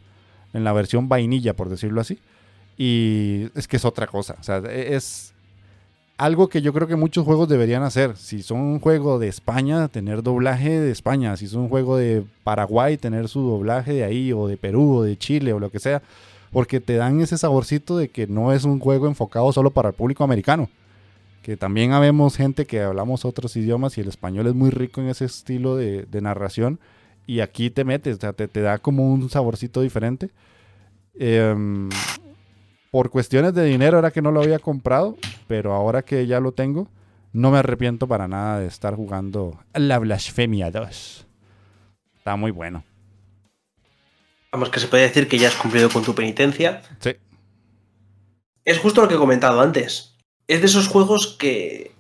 [0.54, 2.20] en la versión vainilla, por decirlo así.
[2.78, 4.36] Y es que es otra cosa.
[4.40, 5.34] O sea, e-, es
[6.18, 8.18] algo que yo creo que muchos juegos deberían hacer.
[8.18, 11.38] Si son un juego de España, tener doblaje de España.
[11.38, 15.04] Si son un juego de Paraguay, tener su doblaje de ahí, o de Perú, o
[15.04, 16.02] de Chile, o lo que sea
[16.52, 19.96] porque te dan ese saborcito de que no es un juego enfocado solo para el
[19.96, 20.70] público americano.
[21.44, 25.08] Que también habemos gente que hablamos otros idiomas y el español es muy rico en
[25.08, 26.80] ese estilo de, narración.
[27.26, 30.32] Y aquí te metes, o sea, te, da como un saborcito diferente.
[31.16, 31.90] Em,
[32.92, 35.16] por cuestiones de dinero era que no lo había comprado,
[35.48, 36.88] pero ahora que ya lo tengo,
[37.32, 41.28] no me arrepiento para nada de estar jugando La Blasfemia 2.
[42.18, 42.84] Está muy bueno.
[44.52, 46.82] Vamos, que se puede decir que ya has cumplido con tu penitencia.
[47.00, 47.12] Sí.
[48.66, 50.16] Es justo lo que he comentado antes.
[50.48, 51.92] Es de esos juegos que,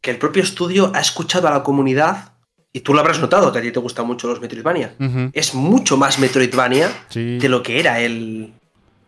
[0.00, 2.30] que el propio estudio ha escuchado a la comunidad
[2.72, 4.94] y tú lo habrás notado, que a ti te gustan mucho los Metroidvania.
[5.32, 8.52] Es mucho más Metroidvania de lo que era el,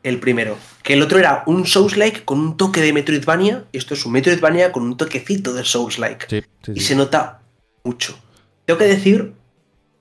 [0.03, 0.59] el, primero.
[0.83, 3.65] Que el otro era un Souls-like con un toque de Metroidvania.
[3.71, 6.45] Y esto es un Metroidvania con un toquecito de Souls-like.
[6.75, 7.43] y se nota
[7.85, 8.19] mucho.
[8.65, 9.33] Tengo que decir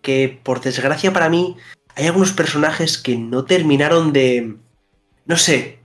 [0.01, 1.55] que, por desgracia para mí,
[2.02, 4.56] hay algunos personajes que no terminaron de...
[5.26, 5.80] No sé,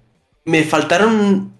[0.46, 1.52] me faltaron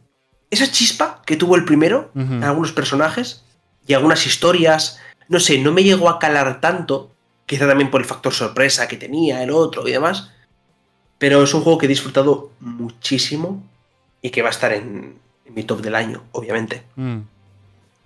[0.51, 3.45] esa chispa que tuvo el primero en algunos personajes
[3.87, 4.99] y algunas historias.
[5.29, 7.13] No sé, no me llegó a calar tanto,
[7.45, 10.31] quizá también por el factor sorpresa que tenía el otro y demás.
[11.19, 13.63] Pero es un juego que he disfrutado muchísimo
[14.23, 15.19] y que va a estar en,
[15.55, 16.83] mi top del año, obviamente.
[16.97, 17.19] Mm.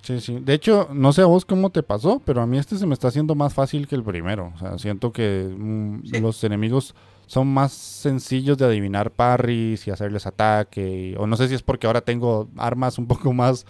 [0.02, 0.38] Sí, sí.
[0.40, 2.94] De hecho, no sé a vos cómo te pasó, pero a mí este se me
[2.94, 4.52] está haciendo más fácil que el primero.
[4.54, 6.94] O sea, siento que mm, los enemigos
[7.26, 11.14] son más sencillos de adivinar parries y hacerles ataque.
[11.18, 13.66] o no sé si es porque ahora tengo armas un poco más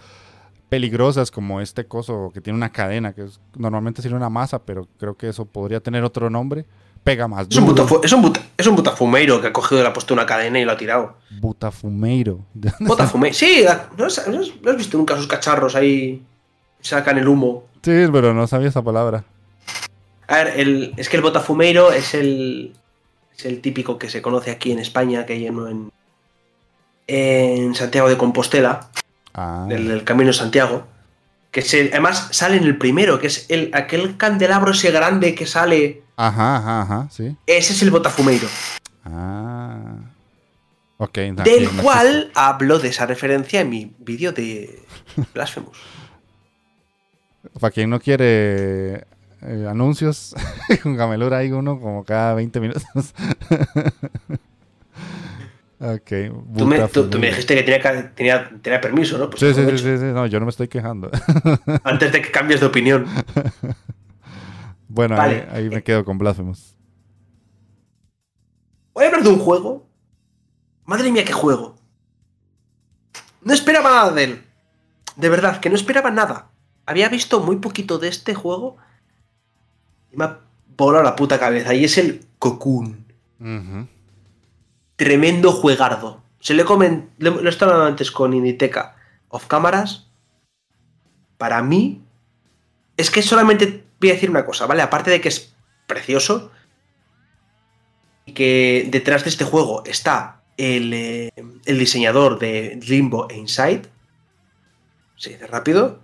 [0.69, 3.25] peligrosas como este coso que tiene una cadena, que
[3.57, 6.65] normalmente tiene una masa, pero creo que eso podría tener otro nombre.
[7.03, 7.47] Pega más.
[7.49, 10.25] Es un, es, un es un, butafumeiro que ha cogido y le ha puesto una
[10.25, 11.17] cadena y lo ha tirado.
[11.39, 12.45] Butafumeiro.
[12.79, 13.35] Butafumeiro.
[13.35, 13.65] Sí,
[13.97, 16.21] ¿no has, visto nunca sus cacharros ahí?
[16.79, 17.63] Sacan el humo.
[17.81, 19.23] Sí, pero no sabía esa palabra.
[20.27, 22.73] A ver, el, es que el botafumeiro es el,
[23.35, 25.91] es el típico que se conoce aquí en España, que hay en,
[27.07, 28.91] en Santiago de Compostela,
[29.33, 29.65] ah.
[29.67, 30.85] del, Camino de Santiago.
[31.49, 35.45] Que se, además sale en el primero, que es el, aquel candelabro ese grande que
[35.47, 37.35] sale Ajá, ajá, ajá, sí.
[37.47, 38.47] Ese es el Botafumeiro.
[39.03, 39.95] Ah.
[40.97, 41.17] Ok.
[41.43, 44.83] Del cual hablo de esa referencia en mi vídeo de
[45.33, 45.79] Blasphemous.
[47.59, 49.07] Para quien no quiere
[49.41, 50.35] eh, anuncios,
[50.83, 52.83] con Gamelura hay uno como cada 20 minutos.
[55.79, 56.11] ok.
[56.55, 57.63] Tú me, tú, me, dijiste que
[58.13, 59.27] tenía, tenía, permiso, ¿no?
[59.27, 61.09] Pues sí, sí, sí, sí, no, yo no me estoy quejando.
[61.83, 63.07] Antes de que cambies de opinión.
[64.93, 66.75] Bueno, ahí, me quedo con Blasphemous.
[68.93, 69.87] Voy a hablar de un juego.
[70.83, 71.77] Madre mía, qué juego.
[73.41, 74.43] No esperaba nada de él.
[75.15, 76.49] De verdad, que no esperaba nada.
[76.85, 78.75] Había visto muy poquito de este juego
[80.11, 80.39] y me ha
[80.75, 81.73] volado la puta cabeza.
[81.73, 83.05] Y es el Cocoon.
[84.97, 86.21] Tremendo juegardo.
[86.41, 87.11] Se le comen.
[87.17, 88.97] Lo he estado antes con Inditeca
[89.29, 90.09] of Cámaras.
[91.37, 92.01] Para mí.
[92.97, 94.81] Es que solamente voy a decir una cosa, ¿vale?
[94.81, 95.53] Aparte de que es
[95.85, 96.51] precioso
[98.25, 101.31] y que detrás de este juego está el, eh,
[101.65, 103.83] diseñador de Limbo e Inside,
[105.15, 105.99] se dice rápido,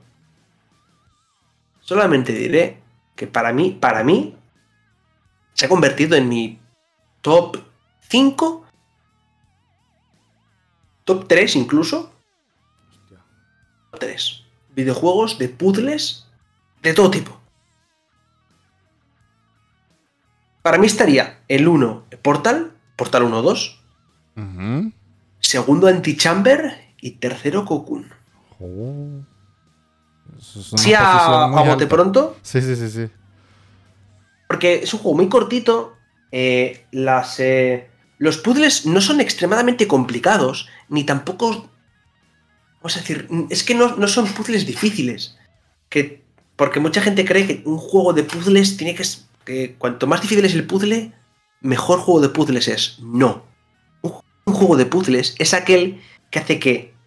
[1.80, 2.80] solamente diré
[3.16, 4.38] que para mí, para mí,
[5.54, 6.60] se ha convertido en mi
[7.22, 7.58] top
[8.10, 8.66] 5,
[11.04, 12.14] top 3 incluso,
[13.98, 14.44] tres.
[14.76, 16.28] Videojuegos de puzzles
[16.84, 17.47] de todo tipo.
[20.68, 24.92] Para mí estaría el 1 Portal, Portal 1-2.
[25.40, 28.12] Segundo Antichamber y tercero Cocoon.
[28.60, 29.22] Oh.
[30.38, 32.36] ¿Sí a, bote pronto?
[32.42, 33.08] Sí, sí, sí, sí.
[34.50, 35.96] Porque es un juego muy cortito.
[36.34, 41.70] Eh, las, eh, los puzzles no son extremadamente complicados, ni tampoco.
[42.82, 45.38] Vamos a decir, es que no, son puzzles difíciles.
[45.88, 46.26] Que,
[46.58, 49.06] porque mucha gente cree que un juego de puzzles tiene que.
[49.48, 51.14] Que cuanto más difícil es el puzzle,
[51.62, 53.00] mejor juego de puzzles es.
[53.00, 53.46] No.
[54.02, 56.98] un juego de puzzles es aquel que hace que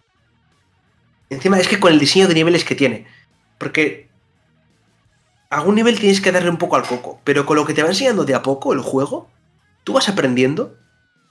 [1.29, 3.05] Encima es que con el diseño de niveles que tiene.
[3.59, 4.09] Porque
[5.49, 7.21] a algún nivel tienes que darle un poco al coco.
[7.23, 9.29] Pero con lo que te va enseñando de a poco el juego,
[9.83, 10.77] tú vas aprendiendo,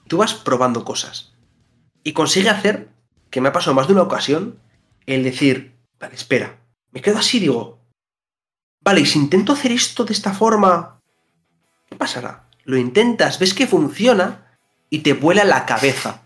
[0.07, 1.33] tú vas probando cosas.
[2.03, 2.89] Y consigue hacer,
[3.29, 4.57] que me ha pasado más de una ocasión,
[5.05, 6.57] el decir, vale, espera,
[6.91, 7.79] me quedo así, digo,
[8.83, 11.00] vale, y si intento hacer esto de esta forma,
[11.91, 12.45] ¿qué pasará?
[12.63, 14.45] Lo intentas, ves que funciona
[14.89, 16.21] y te vuela la cabeza.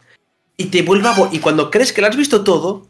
[0.58, 1.16] Y te vuelve a...
[1.32, 2.88] Y cuando crees que lo has visto todo,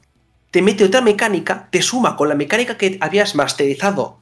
[0.51, 4.19] te mete otra mecánica, te suma con la mecánica que habías masterizado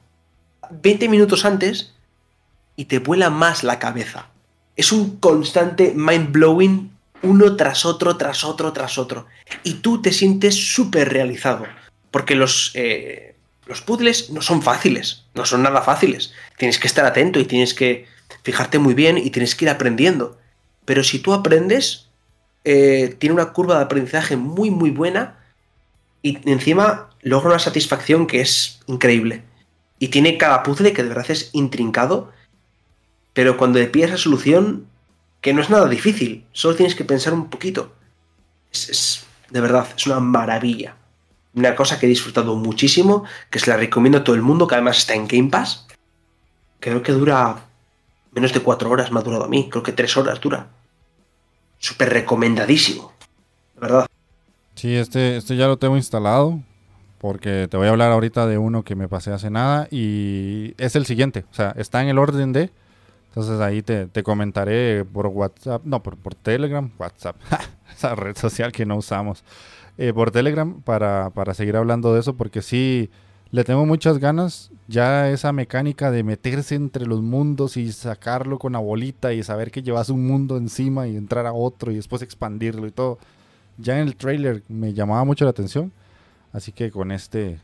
[0.70, 1.94] 20 minutos antes
[2.76, 4.28] y te vuela más la cabeza.
[4.76, 6.90] Es un constante mind blowing
[7.22, 9.26] uno tras otro, tras otro, tras otro.
[9.64, 11.64] Y tú te sientes súper realizado.
[12.10, 13.34] Porque los, eh,
[13.66, 16.32] los puzzles no son fáciles, no son nada fáciles.
[16.56, 18.06] Tienes que estar atento y tienes que
[18.44, 20.38] fijarte muy bien y tienes que ir aprendiendo.
[20.84, 22.08] Pero si tú aprendes,
[22.62, 25.40] eh, tiene una curva de aprendizaje muy, muy buena
[26.22, 29.42] y encima logra una satisfacción que es increíble.
[29.98, 32.32] Y tiene cada puzzle que de verdad es intrincado,
[33.32, 34.86] pero cuando le pides la solución,
[35.40, 37.94] que no es nada difícil, solo tienes que pensar un poquito.
[38.72, 40.96] Es, de verdad, es una maravilla.
[41.54, 44.74] Una cosa que he disfrutado muchísimo, que se la recomiendo a todo el mundo, que
[44.74, 45.86] además está en Game Pass.
[46.80, 47.64] Creo que dura
[48.34, 50.68] menos de cuatro horas, me ha durado a mí, creo que tres horas dura.
[51.78, 53.12] Súper recomendadísimo,
[53.74, 54.06] de verdad.
[54.74, 56.60] Sí, este, este ya lo tengo instalado
[57.18, 60.94] porque te voy a hablar ahorita de uno que me pasé hace nada y es
[60.94, 62.70] el siguiente, o sea, está en el orden de,
[63.28, 67.36] entonces ahí te, comentaré por WhatsApp, no, por, por Telegram, WhatsApp,
[67.96, 69.42] esa red social que no usamos,
[69.96, 73.10] eh, por Telegram para, para seguir hablando de eso porque sí,
[73.54, 78.72] le tengo muchas ganas, ya esa mecánica de meterse entre los mundos y sacarlo con
[78.72, 82.20] la bolita y saber que llevas un mundo encima y entrar a otro y después
[82.22, 83.20] expandirlo y todo
[83.78, 85.92] ya en el trailer me llamaba mucho la atención.
[86.52, 87.60] Así que con este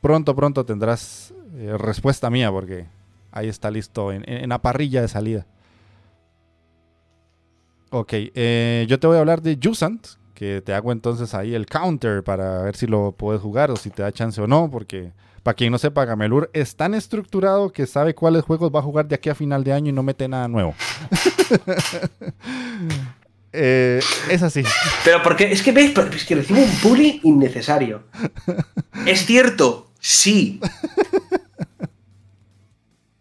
[0.00, 2.86] pronto, pronto tendrás eh, respuesta mía porque
[3.32, 5.44] ahí está listo en, la parrilla de salida.
[7.90, 11.66] Ok, eh, yo te voy a hablar de Jusant, que te hago entonces ahí el
[11.66, 15.12] counter para ver si lo puedes jugar o si te da chance o no, porque
[15.44, 19.06] para quien no sepa, Gamelur es tan estructurado que sabe cuáles juegos va a jugar
[19.06, 20.74] de aquí a final de año y no mete nada nuevo.
[23.56, 24.64] Eh, es así.
[25.04, 28.02] Pero porque es que veis, es que recibo un bullying innecesario.
[29.06, 30.58] Es cierto, sí.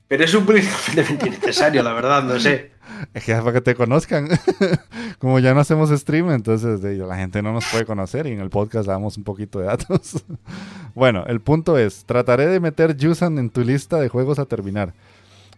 [0.08, 2.73] Pero es un bullying completamente innecesario, la verdad, no sé.
[3.14, 4.30] Es que es para que te conozcan.
[5.20, 8.50] Como ya no hacemos stream, entonces la gente no nos puede conocer y en el
[8.50, 10.24] podcast damos un poquito de datos.
[10.96, 14.94] bueno, el punto es, trataré de meter Jusant en tu lista de juegos a terminar.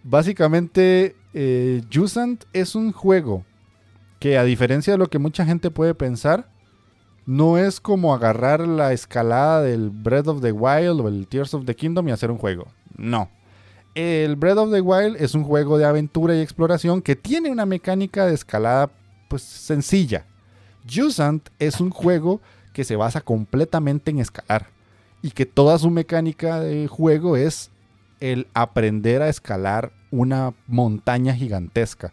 [0.03, 3.43] Básicamente, eh, Jusant es un juego
[4.19, 6.47] que a diferencia de lo que mucha gente puede pensar,
[7.25, 11.65] no es como agarrar la escalada del Breath of the Wild o el Tears of
[11.65, 12.67] the Kingdom y hacer un juego.
[12.97, 13.29] No.
[13.95, 17.65] El Breath of the Wild es un juego de aventura y exploración que tiene una
[17.65, 18.91] mecánica de escalada
[19.29, 20.25] pues sencilla.
[20.93, 22.41] Jusant es un juego
[22.73, 24.67] que se basa completamente en escalar
[25.21, 27.71] y que toda su mecánica de juego es
[28.19, 32.11] el aprender a escalar una montaña gigantesca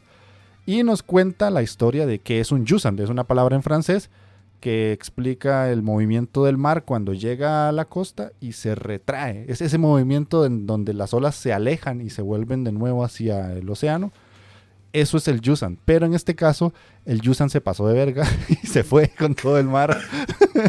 [0.65, 3.01] y nos cuenta la historia de qué es un Jusant.
[3.01, 4.09] Es una palabra en francés
[4.63, 9.45] que explica el movimiento del mar cuando llega a la costa y se retrae.
[9.49, 13.53] Es ese movimiento en donde las olas se alejan y se vuelven de nuevo hacia
[13.55, 14.13] el océano.
[14.93, 15.81] Eso es el Yusan.
[15.85, 16.73] Pero en este caso,
[17.05, 18.25] el Yusan se pasó de verga
[18.63, 19.99] y se fue con todo el mar.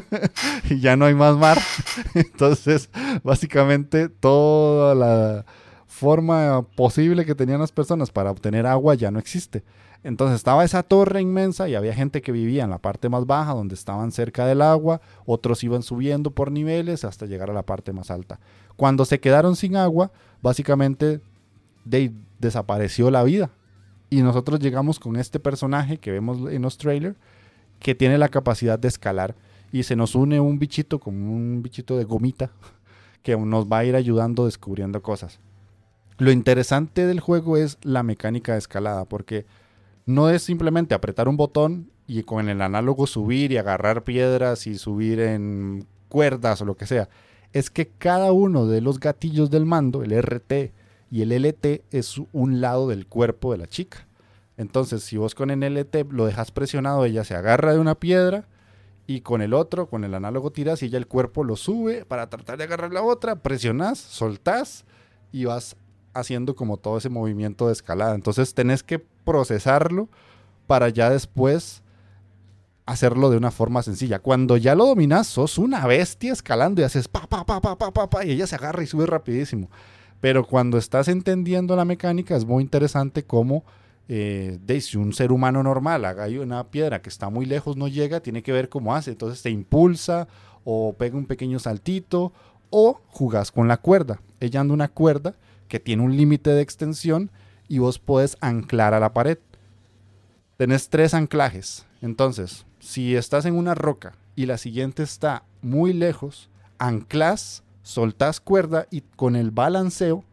[0.72, 1.60] y ya no hay más mar.
[2.16, 2.89] Entonces,
[3.24, 5.46] básicamente, toda la
[5.86, 9.64] forma posible que tenían las personas para obtener agua ya no existe.
[10.04, 13.54] Entonces estaba esa torre inmensa y había gente que vivía en la parte más baja,
[13.54, 17.93] donde estaban cerca del agua, otros iban subiendo por niveles hasta llegar a la parte
[17.93, 18.39] más alta.
[18.76, 21.22] Cuando se quedaron sin agua, básicamente
[22.39, 23.51] desapareció la vida.
[24.10, 27.16] Y nosotros llegamos con este personaje que vemos en los trailers,
[27.80, 29.36] que tiene la capacidad de escalar.
[29.72, 32.51] y se nos une un bichito, como un bichito de gomita,
[33.24, 35.39] que nos va a ir ayudando descubriendo cosas.
[36.20, 39.47] Lo interesante del juego es la mecánica de escalada, porque
[40.06, 44.78] no es simplemente apretar un botón y con el análogo subir y agarrar piedras y
[44.78, 47.10] subir en cuerdas o lo que sea.
[47.54, 50.74] Es que cada uno de los gatillos del mando, el RT
[51.12, 54.08] y el LT, es un lado del cuerpo de la chica.
[54.58, 58.47] Entonces, si vos con el LT lo dejas presionado, ella se agarra de una piedra
[59.06, 62.30] y con el otro, con el análogo tiras y ella el cuerpo lo sube para
[62.30, 64.86] tratar de agarrar la otra, presionás, soltás
[65.32, 65.76] y vas
[66.14, 68.16] haciendo como todo ese movimiento de escalada.
[68.16, 70.10] Entonces tenés que procesarlo
[70.68, 71.84] para ya después
[72.86, 74.20] hacerlo de una forma sencilla.
[74.20, 77.92] Cuando ya lo dominas, sos una bestia escalando y haces pa, pa, pa, pa, pa,
[77.92, 79.70] pa, pa, y ella se agarra y sube rapidísimo.
[80.20, 83.64] Pero cuando estás entendiendo la mecánica, es muy interesante cómo
[84.10, 87.88] eh, de si un ser humano normal haga una piedra que está muy lejos, no
[87.88, 89.12] llega, tiene que ver cómo hace.
[89.12, 90.28] Entonces te impulsa
[90.64, 92.32] o pega un pequeño saltito
[92.70, 94.20] o jugás con la cuerda.
[94.40, 95.36] Ella anda una cuerda
[95.68, 97.32] que tiene un límite de extensión
[97.74, 99.40] y vos podés anclar a la pared.
[100.58, 101.88] Tenés tres anclajes.
[102.04, 108.86] Entonces, si estás en una roca y la siguiente está muy lejos, anclas, soltás cuerda
[108.92, 110.24] y con el balanceo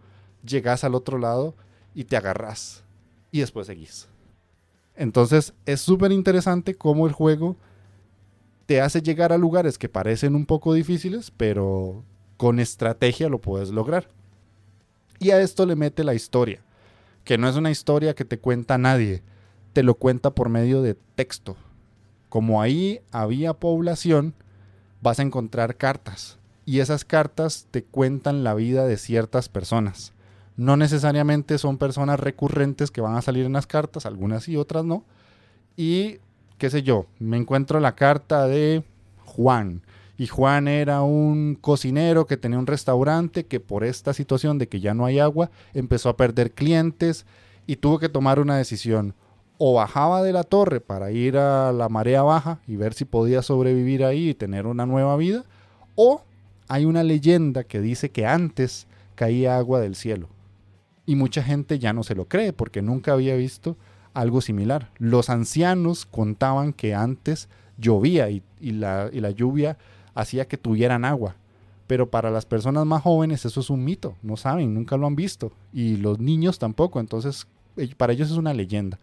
[0.44, 1.54] llegas al otro lado
[1.94, 2.84] y te agarras
[3.32, 4.06] y después seguís.
[4.94, 7.56] Entonces es súper interesante cómo el juego
[8.66, 12.04] te hace llegar a lugares que parecen un poco difíciles, pero
[12.36, 14.08] con estrategia lo puedes lograr.
[15.18, 16.60] Y a esto le mete la historia,
[17.30, 19.22] que no es una historia que te cuenta nadie,
[19.72, 21.56] te lo cuenta por medio de texto.
[22.28, 24.34] Como ahí había población,
[25.00, 26.40] vas a encontrar cartas.
[26.66, 30.12] Y esas cartas te cuentan la vida de ciertas personas.
[30.56, 34.84] No necesariamente son personas recurrentes que van a salir en las cartas, algunas y otras
[34.84, 35.04] no.
[35.76, 36.18] Y
[36.58, 38.82] qué sé yo, me encuentro la carta de
[39.24, 39.82] Juan
[40.20, 44.78] y Juan era un cocinero que tenía un restaurante que por esta situación de que
[44.78, 47.24] ya no hay agua empezó a perder clientes
[47.66, 49.14] y tuvo que tomar una decisión.
[49.56, 53.40] O bajaba de la torre para ir a la marea baja y ver si podía
[53.40, 55.46] sobrevivir ahí y tener una nueva vida.
[55.94, 56.22] O
[56.68, 60.28] hay una leyenda que dice que antes caía agua del cielo.
[61.06, 63.78] Y mucha gente ya no se lo cree porque nunca había visto
[64.12, 64.90] algo similar.
[64.98, 67.48] Los ancianos contaban que antes
[67.78, 69.78] llovía y, la, y la lluvia
[70.20, 71.36] hacía que tuvieran agua.
[71.86, 75.16] Pero para las personas más jóvenes eso es un mito, no saben, nunca lo han
[75.16, 75.52] visto.
[75.72, 77.46] Y los niños tampoco, entonces
[77.96, 78.98] para ellos es una leyenda.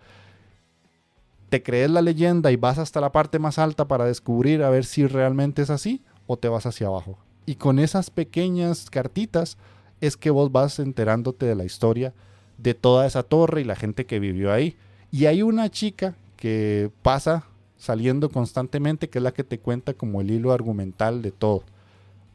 [1.50, 4.86] ¿Te crees la leyenda y vas hasta la parte más alta para descubrir a ver
[4.86, 7.18] si realmente es así o te vas hacia abajo?
[7.46, 9.58] Y con esas pequeñas cartitas
[10.02, 12.14] es que vos vas enterándote de la historia
[12.58, 14.76] de toda esa torre y la gente que vivió ahí.
[15.12, 17.46] Y hay una chica que pasa
[17.78, 21.64] saliendo constantemente, que es la que te cuenta como el hilo argumental de todo.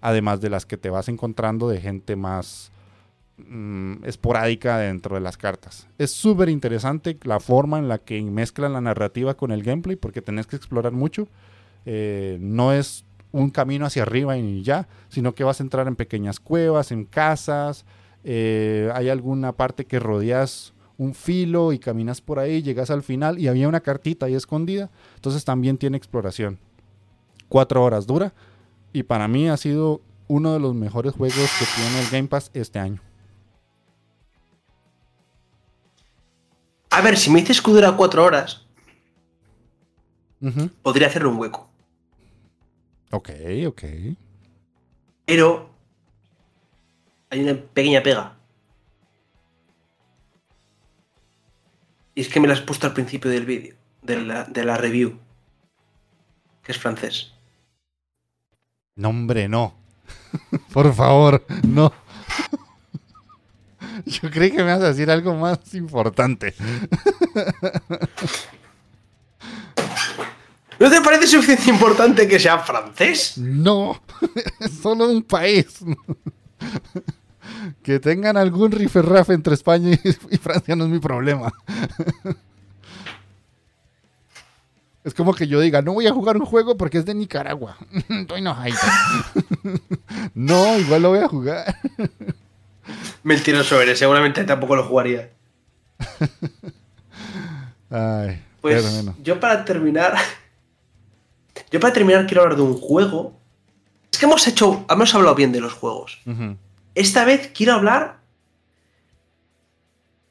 [0.01, 2.73] Además de las que te vas encontrando de gente más
[3.37, 5.89] mm, esporádica dentro de las cartas.
[5.99, 10.23] Es súper interesante la forma en la que mezclan la narrativa con el gameplay, porque
[10.23, 11.29] tenés que explorar mucho.
[11.85, 15.97] Eh, no es un camino hacia arriba y ya, sino que vas a entrar en
[15.97, 17.85] pequeñas cuevas, en casas.
[18.25, 23.39] Eh, hay alguna parte que rodeas un filo y caminas por ahí, llegas al final
[23.39, 24.91] y había una cartita ahí escondida.
[25.17, 26.59] Entonces también tiene exploración.
[27.49, 28.33] Cuatro horas dura
[28.93, 32.51] y para mí ha sido uno de los mejores juegos que tiene el Game Pass
[32.55, 33.01] este año.
[36.91, 38.67] A ver, si me dices que dura cuatro horas,
[40.83, 41.69] podría hacerle un hueco.
[43.11, 43.31] Ok,
[43.67, 43.83] ok.
[45.25, 45.71] Pero
[47.31, 48.37] hay una pequeña pega.
[52.15, 54.17] Y es que me lo has puesto al principio del vídeo, de
[54.65, 55.19] la, review,
[56.63, 57.33] que es francés.
[58.97, 59.75] No, hombre, no.
[60.73, 61.93] Por favor, no.
[64.07, 66.55] Yo creí que me vas a decir algo más importante.
[70.79, 73.39] ¿No te parece suficientemente importante que sea francés?
[73.39, 74.03] No,
[74.61, 75.67] es solo un país.
[77.83, 79.97] Que tengan algún riferrafe entre España
[80.31, 81.53] y, Francia no es mi problema.
[85.05, 87.77] Es como que yo diga, no voy a jugar un juego porque es de Nicaragua.
[90.35, 91.77] no, igual lo voy a jugar.
[93.23, 95.31] Mentiroso eres, seguramente tampoco lo jugaría.
[97.91, 98.85] Ay, pues
[99.23, 100.17] yo para terminar,
[101.71, 103.39] yo para terminar quiero hablar de un juego.
[104.11, 106.21] Es que hemos hecho, hemos hablado bien de los juegos.
[106.95, 108.21] Esta vez quiero hablar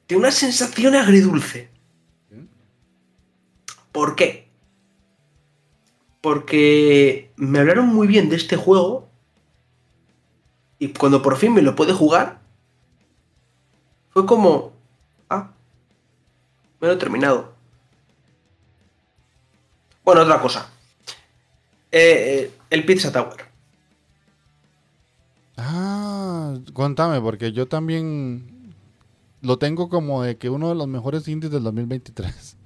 [0.08, 1.70] de una sensación agridulce.
[3.92, 4.52] ¿Por qué?
[6.22, 9.10] porque me hablaron muy bien de este juego
[10.78, 12.40] y cuando por fin me lo pude jugar,
[14.10, 14.74] fue como,
[15.30, 15.52] ah,
[16.80, 17.54] me lo he terminado.
[20.04, 20.70] Bueno, otra cosa.
[21.92, 23.51] Eh, eh, el Pizza Tower.
[25.64, 28.74] Ah, cuéntame, porque yo también
[29.42, 32.58] lo tengo como de que uno de los mejores indies del 2023.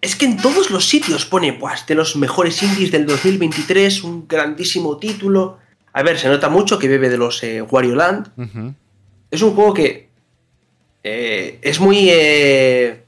[0.00, 4.26] Es que en todos los sitios pone, pues, de los mejores indies del 2023, un
[4.28, 5.58] grandísimo título.
[5.92, 8.32] A ver, se nota mucho que bebe de los eh, Wario Land.
[9.30, 10.10] Es un juego que
[11.04, 13.04] eh, es muy eh,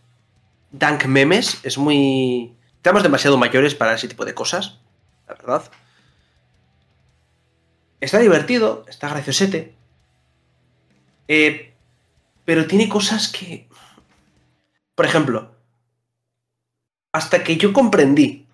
[0.71, 2.53] dank memes, es muy...
[2.77, 4.79] Estamos demasiado mayores para ese tipo de cosas,
[5.29, 5.71] la verdad.
[8.01, 9.75] Está divertido, está graciosete.
[11.29, 11.75] Eh,
[12.45, 13.69] pero tiene cosas que...
[14.95, 15.55] Por ejemplo,
[17.13, 18.47] hasta que yo comprendí.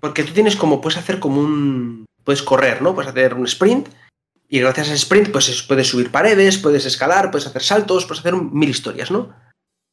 [0.00, 2.06] Porque tú tienes como, puedes hacer como un...
[2.24, 2.94] Puedes correr, ¿no?
[2.94, 3.88] Puedes hacer un sprint.
[4.48, 8.20] Y gracias a ese sprint, pues puedes subir paredes, puedes escalar, puedes hacer saltos, puedes
[8.20, 9.34] hacer mil historias, ¿no?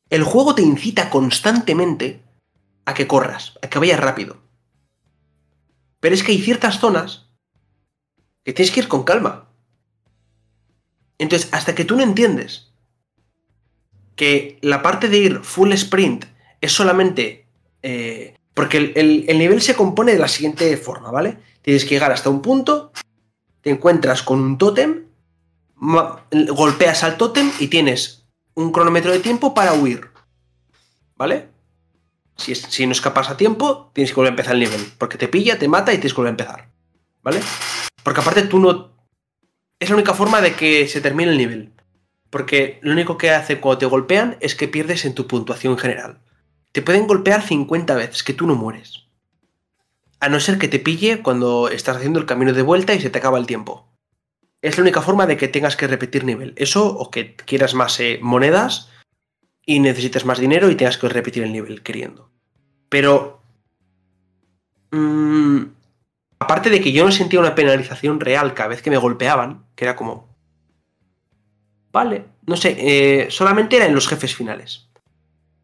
[0.09, 2.23] El juego te incita constantemente
[2.85, 4.37] a que corras, a que vayas rápido.
[5.99, 7.26] Pero es que hay ciertas zonas
[8.47, 9.49] que tienes que ir con calma.
[11.17, 12.71] Entonces, hasta que tú no entiendes
[14.15, 16.23] que la parte de ir full sprint
[16.61, 17.45] es solamente...
[17.81, 21.39] Eh, porque el, el, nivel se compone de la siguiente forma, ¿vale?
[21.61, 22.93] Tienes que llegar hasta un punto,
[23.59, 25.07] te encuentras con un tótem,
[25.75, 30.09] golpeas al tótem y tienes un cronómetro de tiempo para huir.
[31.17, 31.49] ¿Vale?
[32.37, 34.89] Si, si, no escapas a tiempo, tienes que volver a empezar el nivel.
[34.97, 36.69] Porque te pilla, te mata y tienes que volver a empezar.
[37.21, 37.41] ¿Vale?
[38.07, 38.93] Porque aparte tú no...
[39.81, 41.73] Es la única forma de que se termine el nivel.
[42.29, 46.21] Porque lo único que hace cuando te golpean es que pierdes en tu puntuación general.
[46.71, 49.07] Te pueden golpear 50 veces, que tú no mueres.
[50.21, 53.09] A no ser que te pille cuando estás haciendo el camino de vuelta y se
[53.09, 53.89] te acaba el tiempo.
[54.61, 56.53] Es la única forma de que tengas que repetir nivel.
[56.55, 58.89] Eso o que quieras más eh, monedas
[59.65, 62.31] y necesites más dinero y tengas que repetir el nivel queriendo.
[62.87, 63.41] Pero...
[64.91, 65.76] Mmm,
[66.39, 69.85] Aparte de que yo no sentía una penalización real cada vez que me golpeaban, que
[69.85, 70.35] era como...
[71.91, 74.87] Vale, no sé, eh, solamente era en los jefes finales.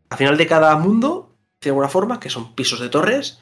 [0.10, 3.40] Al final de cada mundo, de alguna forma, que son pisos de torres,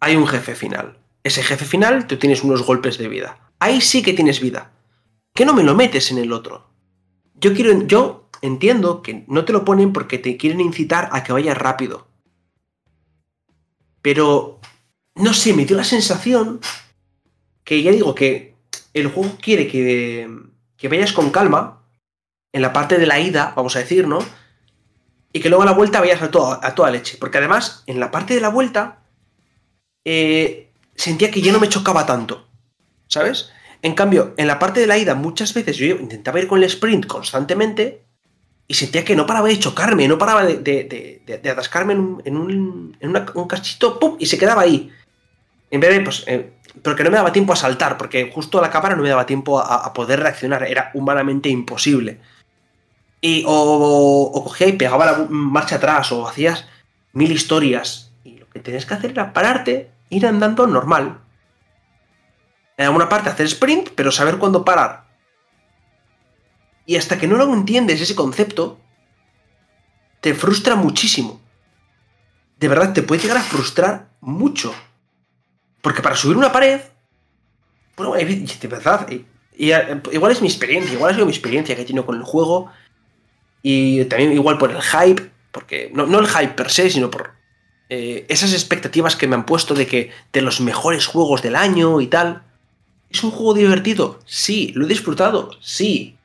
[0.00, 0.98] hay un jefe final.
[1.22, 3.38] Ese jefe final, tú tienes unos golpes de vida.
[3.58, 4.72] Ahí sí que tienes vida.
[5.34, 6.68] ¿Qué no me lo metes en el otro?
[7.34, 11.32] Yo quiero, yo entiendo que no te lo ponen porque te quieren incitar a que
[11.32, 12.08] vayas rápido.
[14.02, 14.60] Pero
[15.18, 16.60] no sé, me dio la sensación
[17.64, 18.54] que ya digo que
[18.94, 20.28] el juego quiere que,
[20.76, 21.82] que vayas con calma
[22.52, 24.20] en la parte de la ida, vamos a decir, ¿no?
[25.32, 27.18] Y que luego a la vuelta vayas a, a toda leche.
[27.20, 29.02] Porque además, en la parte de la vuelta,
[30.04, 32.48] eh, sentía que ya no me chocaba tanto.
[33.06, 33.50] ¿Sabes?
[33.82, 36.64] En cambio, en la parte de la ida, muchas veces yo intentaba ir con el
[36.64, 38.04] sprint constantemente
[38.66, 42.96] y sentía que no paraba de chocarme, no paraba de, atascarme en, un, en, un,
[43.00, 44.90] en un cachito, y se quedaba ahí.
[45.70, 46.52] En de, pues, eh,
[46.82, 49.26] porque no me daba tiempo a saltar, porque justo a la cámara no me daba
[49.26, 52.20] tiempo a, poder reaccionar, era humanamente imposible.
[53.20, 56.66] Y o, cogía y pegaba la marcha atrás, o hacías
[57.12, 58.12] mil historias.
[58.24, 61.18] Y lo que tenías que hacer era pararte, ir andando normal.
[62.76, 65.08] En alguna parte hacer sprint, pero saber cuándo parar.
[66.86, 68.78] Y hasta que no lo entiendes ese concepto,
[70.20, 71.40] te frustra muchísimo.
[72.58, 74.72] De verdad, te puede llegar a frustrar mucho.
[75.80, 76.80] Porque para subir una pared,
[77.96, 79.08] bueno, de verdad,
[79.56, 82.70] igual es mi experiencia, igual ha sido mi experiencia que he tenido con el juego.
[83.62, 87.32] Y también igual por el hype, porque no, el hype per se, sino por
[87.88, 92.00] eh, esas expectativas que me han puesto de que de los mejores juegos del año
[92.00, 92.44] y tal.
[93.10, 94.20] ¿Es un juego divertido?
[94.26, 94.72] Sí.
[94.76, 95.50] ¿Lo he disfrutado?
[95.60, 96.16] Sí.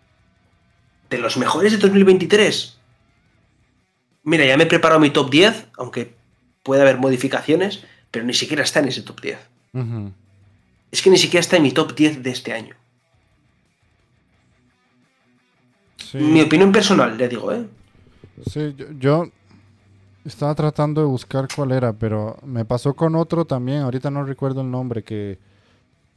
[1.10, 2.78] ¿De los mejores de 2023?
[4.24, 6.14] Mira, ya me he preparado mi top 10, aunque
[6.62, 7.84] puede haber modificaciones
[8.14, 9.38] pero ni siquiera está en ese top 10.
[10.92, 12.76] Es que ni siquiera está en mi top 10 de este año.
[16.14, 17.66] Mi opinión personal, le digo, ¿eh?
[18.46, 19.32] Sí, yo,
[20.24, 24.62] estaba tratando de buscar cuál era, pero me pasó con otro también, ahorita no recuerdo
[24.62, 25.40] el nombre, que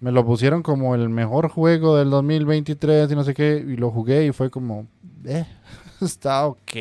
[0.00, 3.90] me lo pusieron como el mejor juego del 2023 y no sé qué, y lo
[3.90, 4.86] jugué y fue como,
[5.24, 5.46] eh,
[6.02, 6.72] está ok.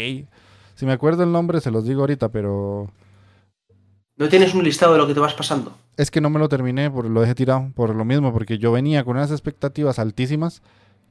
[0.75, 2.91] Si me acuerdo el nombre se los digo ahorita, pero
[4.17, 5.75] ¿No tienes un listado de lo que te vas pasando?
[5.97, 8.71] Es que no me lo terminé, por, lo dejé tirado, por lo mismo, porque yo
[8.71, 10.61] venía con unas expectativas altísimas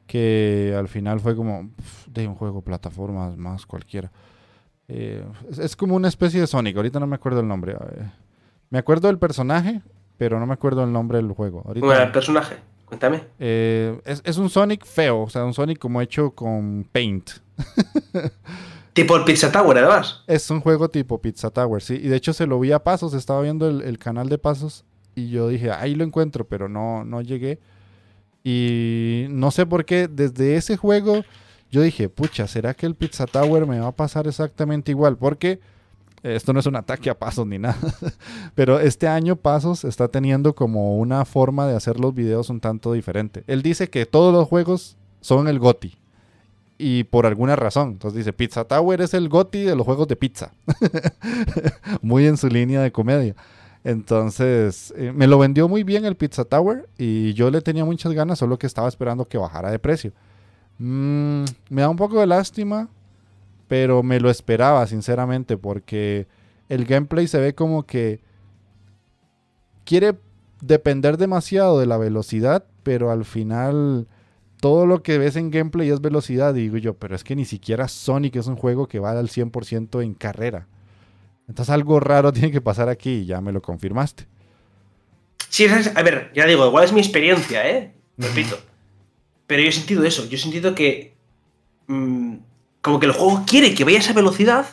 [0.06, 1.70] que al final fue como
[2.06, 4.10] de un juego plataformas más cualquiera.
[4.89, 5.24] Eh,
[5.59, 7.76] es, como una especie de Sonic, ahorita no me acuerdo el nombre.
[8.70, 9.82] Me acuerdo del personaje,
[10.16, 11.62] pero no me acuerdo el nombre del juego.
[11.66, 12.56] Ahorita, bueno, el personaje,
[12.86, 13.22] cuéntame.
[13.39, 17.31] Eh, es, es, un Sonic feo, o sea, un Sonic como hecho con paint.
[18.94, 20.22] tipo el Pizza Tower, además.
[20.26, 21.94] Es un juego tipo Pizza Tower, sí.
[21.94, 24.84] Y de hecho se lo vi a Pasos, estaba viendo el, canal de Pasos
[25.14, 27.58] y yo dije, ahí lo encuentro, pero no, no llegué.
[28.42, 31.22] Y no sé por qué, desde ese juego
[31.70, 35.16] yo dije, pucha, ¿será que el Pizza Tower me va a pasar exactamente igual?
[35.16, 35.60] Porque
[36.22, 37.76] esto no es un ataque a Pasos ni nada,
[38.54, 42.92] pero este año Pasos está teniendo como una forma de hacer los videos un tanto
[42.92, 43.42] diferente.
[43.48, 46.03] Él dice que todos los juegos son el GOTI.
[46.76, 47.90] Y por alguna razón.
[47.92, 50.52] Entonces dice, Pizza Tower es el GOTI de los juegos de pizza.
[52.02, 53.34] Muy en su línea de comedia.
[53.84, 58.12] Entonces, eh, me lo vendió muy bien el Pizza Tower y yo le tenía muchas
[58.14, 60.12] ganas, solo que estaba esperando que bajara de precio.
[60.78, 62.88] Mm, me da un poco de lástima,
[63.68, 66.26] pero me lo esperaba, sinceramente, porque
[66.70, 68.20] el gameplay se ve como que
[69.84, 70.16] quiere
[70.62, 74.06] depender demasiado de la velocidad, pero al final
[74.64, 77.86] todo lo que ves en gameplay es velocidad, digo yo, pero es que ni siquiera
[77.86, 80.68] Sonic es un juego que va al 100% en carrera.
[81.46, 84.26] Entonces algo raro tiene que pasar aquí y ya me lo confirmaste.
[85.50, 87.92] Sí, a ver, ya digo, igual es mi experiencia, ¿eh?
[88.16, 88.58] Repito.
[89.46, 91.14] Pero yo he sentido eso, yo he sentido que...
[91.88, 92.36] Mm,
[92.80, 94.64] como que el juego quiere que vaya a esa velocidad,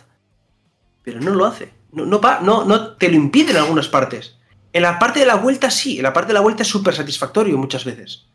[1.04, 1.68] pero no lo hace.
[1.92, 4.38] No, no, no, no te lo impide en algunas partes.
[4.72, 6.96] En la parte de la vuelta sí, en la parte de la vuelta es súper
[6.96, 8.31] satisfactorio muchas veces.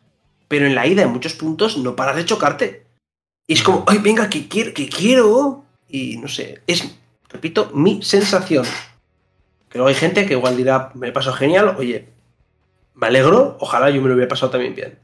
[0.47, 2.85] Pero en la ida en muchos puntos no paras de chocarte.
[3.47, 5.63] Y es como, ay, venga, que quiero, que quiero.
[5.89, 6.97] Y no sé, es
[7.29, 8.65] repito, mi sensación.
[9.69, 12.07] Que luego hay gente que igual dirá, me pasó genial, oye,
[12.95, 14.97] me alegro, ojalá yo me lo hubiera pasado también bien.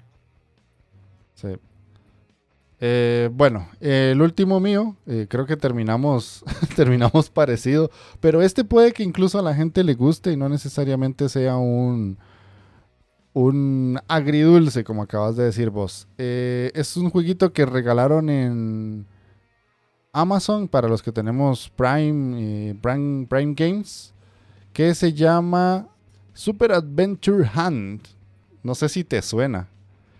[1.35, 1.49] Sí.
[2.79, 6.43] Eh, bueno, el último mío, eh, creo que terminamos,
[6.75, 11.29] terminamos parecido, pero este puede que incluso a la gente le guste y no necesariamente
[11.29, 12.17] sea un,
[13.33, 16.07] un agridulce, como acabas de decir vos.
[16.17, 19.05] Eh, es un jueguito que regalaron en
[20.11, 24.13] Amazon para los que tenemos Prime, Prime, Prime Games,
[24.71, 25.87] que se llama
[26.33, 28.07] Super Adventure Hunt.
[28.61, 29.67] No sé si te suena.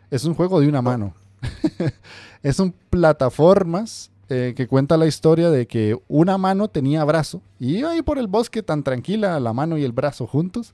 [0.09, 1.13] Es un juego de una mano.
[2.43, 7.77] es un plataformas eh, que cuenta la historia de que una mano tenía brazo y
[7.77, 10.73] iba ahí por el bosque tan tranquila, la mano y el brazo juntos.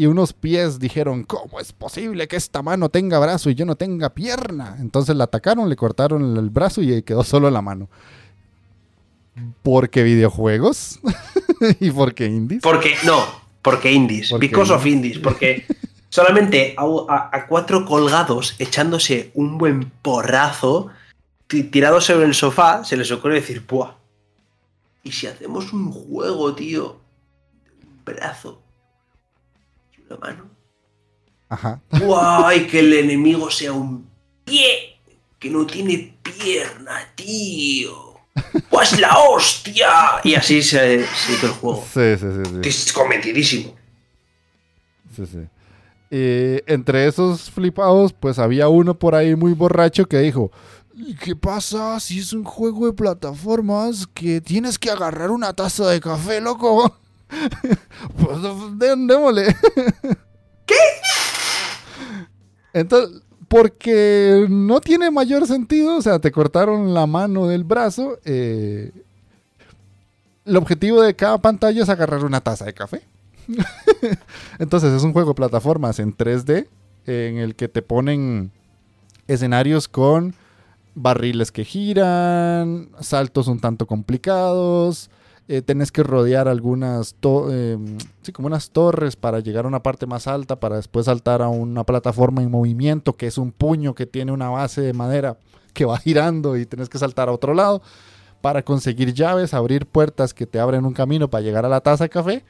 [0.00, 3.76] Y unos pies dijeron, ¿cómo es posible que esta mano tenga brazo y yo no
[3.76, 4.78] tenga pierna?
[4.80, 7.90] Entonces la atacaron, le cortaron el brazo y quedó solo la mano.
[9.62, 11.00] Porque videojuegos
[11.80, 12.62] y porque indies.
[12.62, 13.22] Porque no,
[13.60, 14.32] porque indies.
[14.38, 15.18] Because of indies.
[15.18, 15.66] Porque
[16.08, 20.88] solamente a, cuatro colgados echándose un buen porrazo,
[21.46, 23.96] tirados sobre el sofá, se les ocurre decir, ¡buah!
[25.02, 26.96] ¿Y si hacemos un juego, tío?
[27.82, 28.62] un brazo
[30.10, 30.50] una mano.
[31.48, 31.80] Ajá.
[31.90, 32.66] ¡Guay!
[32.66, 34.08] Que el enemigo sea un
[34.44, 34.98] pie
[35.38, 38.14] que no tiene pierna, tío.
[38.68, 39.88] ¡Pues la hostia!
[40.22, 41.84] Y así se, hizo el juego.
[41.92, 42.68] Sí, sí, sí.
[42.68, 43.74] Es convertidísimo.
[45.14, 45.38] Sí, sí.
[46.10, 50.50] Entre esos flipados, pues había uno por ahí muy borracho que dijo:
[51.22, 56.00] ¿Qué pasa si es un juego de plataformas que tienes que agarrar una taza de
[56.00, 56.96] café, loco?
[58.16, 58.38] pues
[58.78, 59.46] démosle.
[60.66, 60.74] ¿Qué?
[62.72, 68.18] Entonces, porque no tiene mayor sentido, o sea, te cortaron la mano del brazo.
[68.24, 68.92] Eh,
[70.44, 73.02] el objetivo de cada pantalla es agarrar una taza de café.
[74.58, 76.68] Entonces es un juego de plataformas en 3D
[77.06, 78.52] en el que te ponen
[79.26, 80.34] escenarios con
[80.94, 85.10] barriles que giran, saltos un tanto complicados,
[85.52, 87.16] eh, tenés que rodear algunas,
[87.50, 87.76] eh,
[88.22, 91.48] sí, como unas torres para llegar a una parte más alta, para después saltar a
[91.48, 95.38] una plataforma en movimiento, que es un puño que tiene una base de madera
[95.74, 97.82] que va girando y tenés que saltar a otro lado,
[98.40, 102.04] para conseguir llaves, abrir puertas que te abren un camino para llegar a la taza
[102.04, 102.44] de café,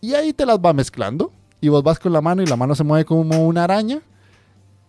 [0.00, 2.74] y ahí te las va mezclando, y vos vas con la mano y la mano
[2.74, 4.02] se mueve como una araña,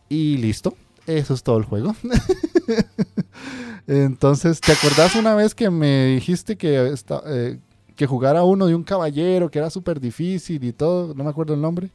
[0.09, 0.73] y listo,
[1.07, 1.95] eso es todo el juego.
[3.87, 7.59] Entonces, ¿te acordás una vez que me dijiste que, eh,
[7.95, 11.13] que jugara uno de un caballero, que era súper difícil y todo?
[11.13, 11.89] No me acuerdo el nombre.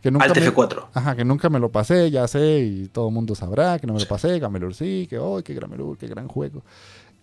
[0.00, 0.86] Que nunca Alt F4.
[0.94, 3.94] ajá, que nunca me lo pasé, ya sé, y todo el mundo sabrá que no
[3.94, 4.38] me lo pasé.
[4.38, 6.62] Gamelur sí, que oh, qué Gamelur, qué gran juego.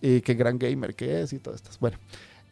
[0.00, 1.70] Y qué gran gamer que es y todo esto.
[1.78, 1.98] Bueno,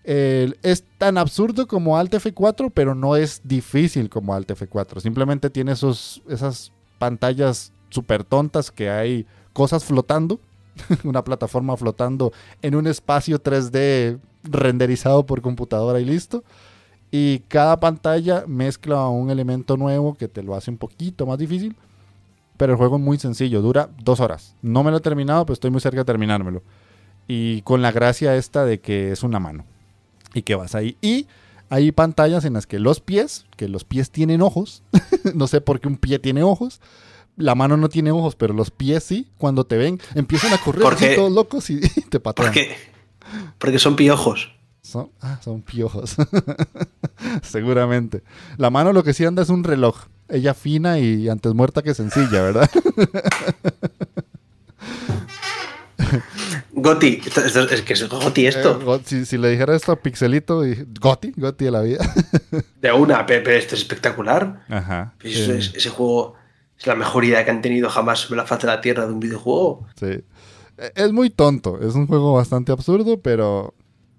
[0.04, 5.00] es tan absurdo como Alt F4, pero no es difícil como Alt F4.
[5.00, 10.40] Simplemente tiene esos, esas pantallas súper tontas que hay cosas flotando
[11.04, 12.32] una plataforma flotando
[12.62, 16.44] en un espacio 3D renderizado por computadora y listo.
[17.10, 21.76] Y cada pantalla mezcla un elemento nuevo que te lo hace un poquito más difícil.
[22.56, 24.56] Pero el juego es muy sencillo, dura dos horas.
[24.62, 26.62] No me lo he terminado, pero estoy muy cerca de terminármelo.
[27.28, 29.64] Y con la gracia esta de que es una mano.
[30.34, 30.96] Y que vas ahí.
[31.00, 31.28] Y
[31.70, 34.82] hay pantallas en las que los pies, que los pies tienen ojos.
[35.34, 36.80] no sé por qué un pie tiene ojos.
[37.38, 39.28] La mano no tiene ojos, pero los pies sí.
[39.38, 42.48] Cuando te ven, empiezan a correr así todos locos y, te patean.
[42.48, 42.76] ¿Por qué?
[43.58, 44.52] Porque son piojos.
[44.82, 46.16] Son, ah, son piojos.
[47.42, 48.22] Seguramente.
[48.56, 50.06] La mano lo que sí anda es un reloj.
[50.28, 52.68] Ella fina y antes muerta que sencilla, ¿verdad?
[56.72, 59.00] Goti, es que es Goti esto.
[59.10, 60.62] Eh, si, le dijera esto a Pixelito,
[61.00, 62.14] Goti, Goti de la vida.
[62.80, 64.64] de una, pero, esto es espectacular.
[64.68, 65.14] Ajá.
[65.22, 65.58] Eh.
[65.74, 66.37] ese juego
[66.78, 69.12] es la mejor idea que han tenido jamás sobre la faz de la tierra de
[69.12, 69.86] un videojuego.
[69.98, 70.06] Sí.
[70.78, 73.74] E, es muy tonto, es un juego bastante absurdo, pero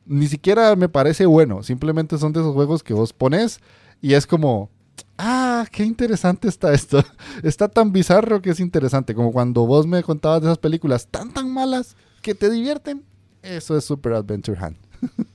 [0.05, 1.63] ni siquiera me parece bueno.
[1.63, 3.61] Simplemente son de esos juegos que vos pones
[4.01, 4.69] y es como,
[5.17, 7.03] ah, qué interesante está esto.
[7.43, 11.31] Está tan bizarro que es interesante, como cuando vos me contabas de esas películas tan,
[11.33, 13.05] tan malas que te divierten.
[13.41, 14.75] Eso es Super Adventure Hand.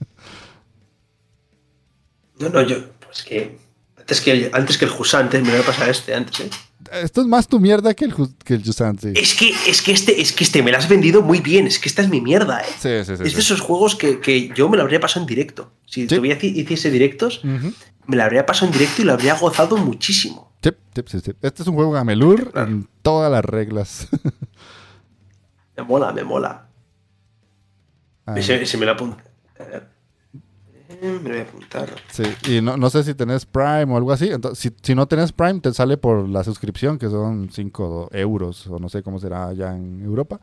[2.39, 3.64] no, no, yo, pues que
[4.05, 6.51] antes que, antes que el Jusante, me voy a pasar este antes, ¿eh?
[6.93, 8.15] Esto es más tu mierda que el,
[8.45, 9.19] que el Jusante.
[9.19, 11.67] Es que, es, que este, es que este me lo has vendido muy bien.
[11.67, 12.67] Es que esta es mi mierda, ¿eh?
[12.79, 13.23] Sí, sí, sí.
[13.25, 15.73] Es de esos juegos que, yo me lo habría pasado en directo.
[15.87, 20.53] Si tuviera hiciese directos, me lo habría pasado en directo y lo habría gozado muchísimo.
[20.63, 20.71] Sí,
[21.07, 21.33] sí, sí.
[21.41, 24.09] Este es un juego Gamelur en todas las reglas.
[25.77, 26.69] me mola, me mola.
[28.41, 29.25] Se, me lo apunta.
[31.01, 31.95] Me lo voy a apuntar.
[32.11, 34.29] Sí, y no, no, sé si tenés Prime o algo así.
[34.29, 38.67] Entonces, si, si, no tenés Prime, te sale por la suscripción, que son 5 euros,
[38.67, 40.41] o no sé cómo será allá en Europa.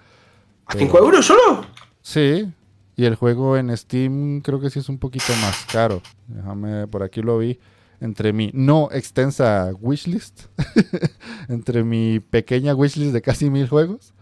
[0.66, 1.66] ¿A 5 euros solo?
[2.02, 2.52] Sí,
[2.96, 6.02] y el juego en Steam creo que sí es un poquito más caro.
[6.28, 7.60] Déjame, por aquí lo vi.
[8.00, 10.46] Entre mi no extensa wishlist,
[11.50, 14.14] entre mi pequeña wishlist de casi mil juegos,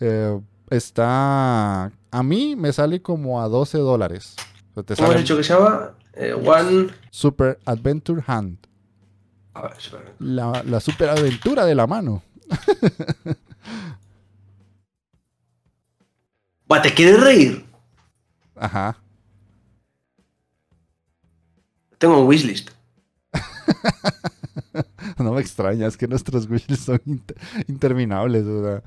[0.00, 0.38] eh,
[0.70, 1.92] está.
[2.10, 4.36] A mí me sale como a 12 dólares.
[4.96, 5.92] ¿Cómo has dicho que se llama?
[6.12, 6.88] Eh, One.
[7.10, 8.58] Super Adventure Hand.
[9.54, 10.14] A ver, super...
[10.18, 12.22] La, la super aventura de la mano.
[16.82, 17.64] ¿Te quieres reír?
[18.54, 18.96] Ajá.
[21.98, 22.70] Tengo un wishlist.
[25.18, 27.00] no me extraña, es que nuestros wishlists son
[27.66, 28.46] interminables.
[28.46, 28.82] O sea.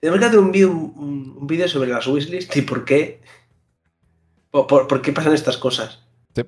[0.00, 3.20] Tenemos que hacer un vídeo un, video sobre las wishlists y por qué.
[4.50, 6.00] Por, qué pasan estas cosas.
[6.34, 6.42] Sí.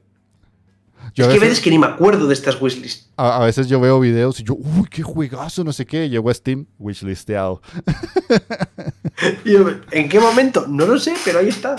[1.14, 3.10] Yo es que a veces que ni me acuerdo de estas wishlists.
[3.16, 6.08] A, veces yo veo videos y yo, uy, qué juegazo, no sé qué.
[6.08, 7.62] Llego a Steam, wishlisteado.
[9.92, 10.66] ¿En qué momento?
[10.66, 11.76] No lo sé, pero ahí está.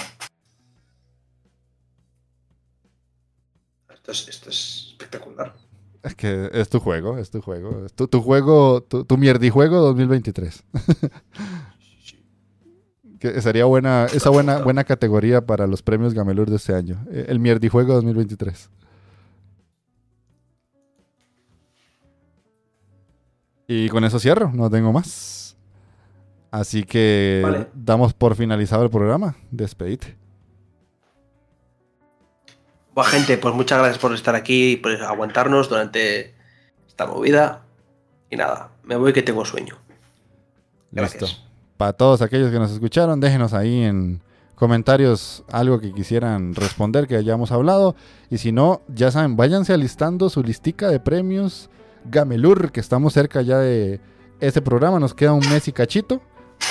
[3.89, 4.11] Esto
[4.49, 5.53] es, espectacular.
[6.03, 7.85] Es que es tu juego, es tu juego.
[7.85, 10.63] Es tu, juego, tu, tu mierdijuego 2023.
[13.23, 17.05] que sería buena, esa buena, buena categoría para los premios Gamelur de este año.
[17.09, 18.69] El mierdijuego 2023.
[23.69, 25.55] Y con eso cierro, no tengo más.
[26.51, 29.37] Así que damos por finalizado el programa.
[29.51, 30.17] Despedite.
[32.93, 36.35] Bueno, gente, pues muchas gracias por estar aquí y por aguantarnos durante
[36.85, 37.63] esta movida.
[38.29, 39.77] Y nada, me voy que tengo sueño.
[40.91, 41.27] Listo.
[41.83, 44.21] Para todos aquellos que nos escucharon, déjenos ahí en
[44.55, 47.93] comentarios algo que quisieran responder que hayamos hablado.
[48.29, 51.69] Y si no, ya saben, váyanse alistando su listica de premios
[52.05, 53.99] Gamelur, que estamos cerca ya de
[54.39, 54.97] ese programa.
[54.97, 56.21] Nos queda un mes y cachito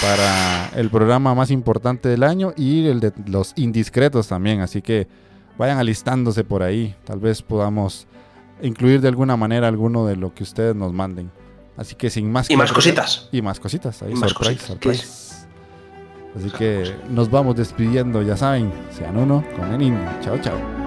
[0.00, 4.62] para el programa más importante del año y el de los indiscretos también.
[4.62, 5.08] Así que
[5.58, 6.96] vayan alistándose por ahí.
[7.04, 8.06] Tal vez podamos
[8.62, 11.30] incluir de alguna manera alguno de lo que ustedes nos manden.
[11.76, 12.50] Así que sin más...
[12.50, 13.28] Y más cositas.
[13.32, 14.02] Y más cositas.
[14.02, 15.06] Ahí, surprise,
[16.36, 18.72] Así que nos vamos despidiendo, ya saben.
[18.96, 20.00] Sean uno con el niño.
[20.22, 20.81] Chao, chao.